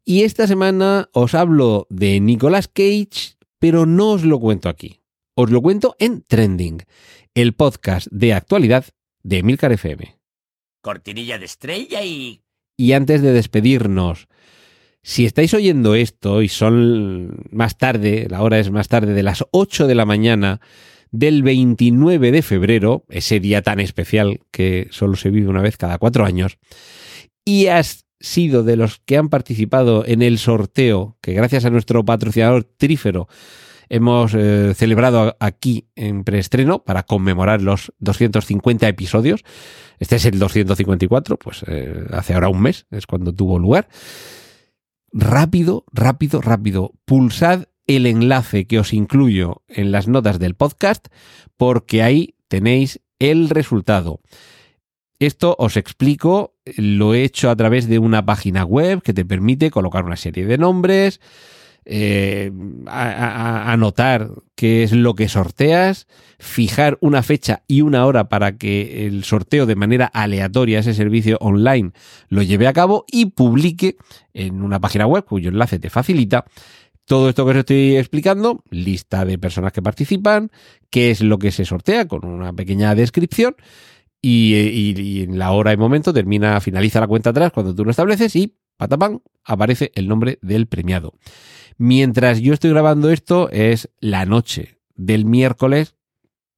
Y 0.04 0.24
esta 0.24 0.46
semana 0.46 1.08
os 1.12 1.34
hablo 1.34 1.86
de 1.88 2.20
Nicolas 2.20 2.68
Cage, 2.68 3.36
pero 3.58 3.86
no 3.86 4.12
os 4.12 4.24
lo 4.24 4.38
cuento 4.38 4.68
aquí. 4.68 5.00
Os 5.34 5.50
lo 5.50 5.62
cuento 5.62 5.96
en 5.98 6.22
Trending, 6.22 6.82
el 7.34 7.54
podcast 7.54 8.08
de 8.10 8.34
actualidad 8.34 8.84
de 9.22 9.38
Emilcar 9.38 9.72
FM. 9.72 10.18
Cortinilla 10.82 11.38
de 11.38 11.46
estrella 11.46 12.04
y... 12.04 12.42
Y 12.76 12.92
antes 12.92 13.22
de 13.22 13.32
despedirnos, 13.32 14.28
si 15.06 15.26
estáis 15.26 15.52
oyendo 15.52 15.94
esto 15.94 16.40
y 16.40 16.48
son 16.48 17.36
más 17.50 17.76
tarde, 17.76 18.26
la 18.30 18.40
hora 18.40 18.58
es 18.58 18.70
más 18.70 18.88
tarde 18.88 19.12
de 19.12 19.22
las 19.22 19.44
8 19.50 19.86
de 19.86 19.94
la 19.94 20.06
mañana 20.06 20.62
del 21.10 21.42
29 21.42 22.32
de 22.32 22.40
febrero, 22.40 23.04
ese 23.10 23.38
día 23.38 23.60
tan 23.60 23.80
especial 23.80 24.40
que 24.50 24.88
solo 24.90 25.16
se 25.16 25.28
vive 25.28 25.48
una 25.48 25.60
vez 25.60 25.76
cada 25.76 25.98
cuatro 25.98 26.24
años, 26.24 26.56
y 27.44 27.66
has 27.66 28.06
sido 28.18 28.62
de 28.62 28.76
los 28.76 29.02
que 29.04 29.18
han 29.18 29.28
participado 29.28 30.06
en 30.06 30.22
el 30.22 30.38
sorteo 30.38 31.18
que 31.20 31.34
gracias 31.34 31.66
a 31.66 31.70
nuestro 31.70 32.02
patrocinador 32.02 32.64
Trífero 32.64 33.28
hemos 33.90 34.32
eh, 34.34 34.72
celebrado 34.74 35.36
aquí 35.38 35.86
en 35.96 36.24
preestreno 36.24 36.82
para 36.82 37.02
conmemorar 37.02 37.60
los 37.60 37.92
250 37.98 38.88
episodios. 38.88 39.44
Este 39.98 40.16
es 40.16 40.24
el 40.24 40.38
254, 40.38 41.38
pues 41.38 41.62
eh, 41.68 42.06
hace 42.12 42.32
ahora 42.32 42.48
un 42.48 42.62
mes 42.62 42.86
es 42.90 43.06
cuando 43.06 43.34
tuvo 43.34 43.58
lugar 43.58 43.86
rápido, 45.14 45.84
rápido, 45.92 46.40
rápido, 46.40 46.92
pulsad 47.04 47.66
el 47.86 48.06
enlace 48.06 48.66
que 48.66 48.80
os 48.80 48.92
incluyo 48.92 49.62
en 49.68 49.92
las 49.92 50.08
notas 50.08 50.38
del 50.38 50.56
podcast 50.56 51.06
porque 51.56 52.02
ahí 52.02 52.34
tenéis 52.48 53.00
el 53.20 53.48
resultado. 53.48 54.20
Esto 55.20 55.54
os 55.58 55.76
explico, 55.76 56.54
lo 56.76 57.14
he 57.14 57.22
hecho 57.22 57.48
a 57.48 57.56
través 57.56 57.88
de 57.88 58.00
una 58.00 58.26
página 58.26 58.64
web 58.64 59.02
que 59.02 59.14
te 59.14 59.24
permite 59.24 59.70
colocar 59.70 60.04
una 60.04 60.16
serie 60.16 60.44
de 60.44 60.58
nombres, 60.58 61.20
eh, 61.86 62.50
anotar 62.86 64.30
qué 64.54 64.82
es 64.82 64.92
lo 64.92 65.14
que 65.14 65.28
sorteas, 65.28 66.06
fijar 66.38 66.98
una 67.00 67.22
fecha 67.22 67.62
y 67.66 67.82
una 67.82 68.06
hora 68.06 68.28
para 68.28 68.56
que 68.56 69.06
el 69.06 69.24
sorteo 69.24 69.66
de 69.66 69.76
manera 69.76 70.06
aleatoria, 70.06 70.78
ese 70.78 70.94
servicio 70.94 71.38
online, 71.40 71.92
lo 72.28 72.42
lleve 72.42 72.66
a 72.66 72.72
cabo 72.72 73.04
y 73.10 73.26
publique 73.26 73.96
en 74.32 74.62
una 74.62 74.80
página 74.80 75.06
web 75.06 75.24
cuyo 75.24 75.50
enlace 75.50 75.78
te 75.78 75.90
facilita 75.90 76.44
todo 77.06 77.28
esto 77.28 77.44
que 77.44 77.50
os 77.50 77.56
estoy 77.58 77.96
explicando, 77.96 78.62
lista 78.70 79.26
de 79.26 79.38
personas 79.38 79.72
que 79.72 79.82
participan, 79.82 80.50
qué 80.88 81.10
es 81.10 81.20
lo 81.20 81.38
que 81.38 81.52
se 81.52 81.66
sortea 81.66 82.08
con 82.08 82.24
una 82.24 82.54
pequeña 82.54 82.94
descripción 82.94 83.56
y, 84.22 84.54
y 84.54 85.22
en 85.22 85.38
la 85.38 85.52
hora 85.52 85.74
y 85.74 85.76
momento 85.76 86.14
termina, 86.14 86.58
finaliza 86.60 87.00
la 87.00 87.06
cuenta 87.06 87.30
atrás 87.30 87.52
cuando 87.52 87.74
tú 87.74 87.84
lo 87.84 87.90
estableces 87.90 88.34
y 88.36 88.56
patapán, 88.76 89.22
aparece 89.44 89.92
el 89.94 90.08
nombre 90.08 90.38
del 90.42 90.66
premiado. 90.66 91.14
Mientras 91.76 92.40
yo 92.40 92.54
estoy 92.54 92.70
grabando 92.70 93.10
esto, 93.10 93.50
es 93.50 93.90
la 94.00 94.26
noche 94.26 94.78
del 94.94 95.24
miércoles, 95.24 95.96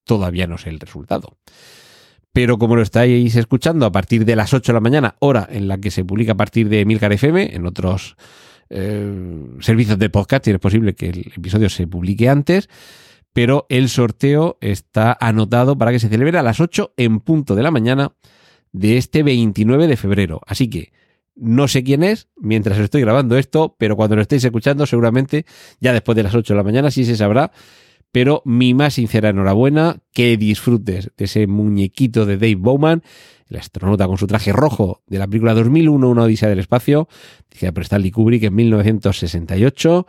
todavía 0.05 0.47
no 0.47 0.59
sé 0.59 0.71
el 0.71 0.81
resultado. 0.81 1.39
Pero 2.33 2.59
como 2.59 2.77
lo 2.77 2.83
estáis 2.83 3.35
escuchando 3.37 3.87
a 3.87 3.93
partir 3.93 4.27
de 4.27 4.37
las 4.37 4.53
8 4.53 4.73
de 4.73 4.75
la 4.75 4.81
mañana, 4.81 5.17
hora 5.21 5.49
en 5.51 5.69
la 5.69 5.79
que 5.79 5.91
se 5.91 6.05
publica 6.05 6.33
a 6.33 6.37
partir 6.37 6.69
de 6.69 6.85
Milcar 6.85 7.13
FM, 7.13 7.55
en 7.55 7.67
otros 7.67 8.17
eh, 8.69 9.47
servicios 9.61 9.99
de 9.99 10.11
podcast, 10.11 10.47
y 10.47 10.51
es 10.51 10.59
posible 10.59 10.95
que 10.95 11.09
el 11.09 11.33
episodio 11.35 11.71
se 11.71 11.87
publique 11.87 12.29
antes, 12.29 12.69
pero 13.33 13.67
el 13.69 13.89
sorteo 13.89 14.59
está 14.61 15.17
anotado 15.19 15.79
para 15.79 15.93
que 15.93 15.99
se 15.99 16.09
celebre 16.09 16.39
a 16.39 16.43
las 16.43 16.61
8 16.61 16.93
en 16.97 17.21
punto 17.21 17.55
de 17.55 17.63
la 17.63 17.71
mañana 17.71 18.13
de 18.73 18.99
este 18.99 19.23
29 19.23 19.87
de 19.87 19.97
febrero. 19.97 20.41
Así 20.47 20.69
que 20.69 20.93
no 21.37 21.69
sé 21.69 21.85
quién 21.85 22.03
es 22.03 22.29
mientras 22.37 22.79
estoy 22.79 23.03
grabando 23.03 23.37
esto, 23.37 23.77
pero 23.79 23.95
cuando 23.95 24.17
lo 24.17 24.23
estéis 24.23 24.45
escuchando, 24.45 24.87
seguramente 24.87 25.45
ya 25.81 25.93
después 25.93 26.17
de 26.17 26.23
las 26.23 26.35
8 26.35 26.55
de 26.55 26.57
la 26.57 26.65
mañana 26.65 26.91
sí 26.91 27.05
se 27.05 27.17
sabrá. 27.17 27.53
Pero 28.11 28.41
mi 28.47 28.73
más 28.73 28.95
sincera 28.95 29.29
enhorabuena, 29.29 29.99
que 30.13 30.37
disfrutes 30.39 31.11
de 31.17 31.25
ese 31.27 31.47
muñequito 31.47 32.25
de 32.25 32.39
Dave 32.39 32.55
Bowman, 32.55 33.03
el 33.49 33.57
astronauta 33.59 34.07
con 34.07 34.17
su 34.17 34.27
traje 34.27 34.53
rojo 34.53 35.03
de 35.07 35.19
la 35.19 35.27
película 35.27 35.55
2001, 35.55 36.09
Una 36.09 36.23
Odisea 36.23 36.49
del 36.49 36.61
Espacio, 36.61 37.09
dirigida 37.51 37.73
por 37.73 37.83
Stanley 37.83 38.11
Kubrick 38.11 38.45
en 38.45 38.55
1968. 38.55 40.07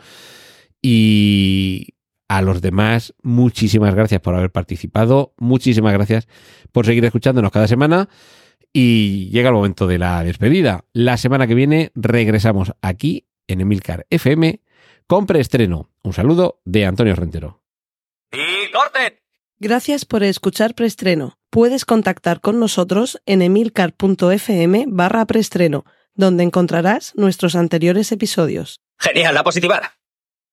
Y 0.81 1.95
a 2.29 2.41
los 2.41 2.61
demás, 2.61 3.13
muchísimas 3.23 3.93
gracias 3.93 4.21
por 4.21 4.35
haber 4.35 4.51
participado, 4.51 5.33
muchísimas 5.37 5.93
gracias 5.93 6.27
por 6.71 6.85
seguir 6.85 7.03
escuchándonos 7.05 7.51
cada 7.51 7.67
semana. 7.67 8.09
Y 8.73 9.29
llega 9.29 9.49
el 9.49 9.55
momento 9.55 9.87
de 9.87 9.97
la 9.97 10.23
despedida. 10.23 10.85
La 10.93 11.17
semana 11.17 11.47
que 11.47 11.55
viene 11.55 11.91
regresamos 11.95 12.73
aquí 12.81 13.27
en 13.47 13.61
Emilcar 13.61 14.05
FM 14.09 14.61
con 15.07 15.25
preestreno. 15.25 15.89
Un 16.03 16.13
saludo 16.13 16.61
de 16.65 16.85
Antonio 16.85 17.15
Rentero. 17.15 17.63
¡Y 18.31 18.71
corten! 18.71 19.19
Gracias 19.59 20.05
por 20.05 20.21
escuchar 20.23 20.75
preestreno. 20.75 21.39
Puedes 21.49 21.85
contactar 21.85 22.41
con 22.41 22.59
nosotros 22.59 23.19
en 23.25 23.41
emilcar.fm 23.41 24.85
barra 24.87 25.25
preestreno, 25.25 25.85
donde 26.13 26.43
encontrarás 26.43 27.13
nuestros 27.15 27.55
anteriores 27.55 28.11
episodios. 28.11 28.81
Genial, 28.99 29.33
la 29.33 29.43
positiva. 29.43 29.93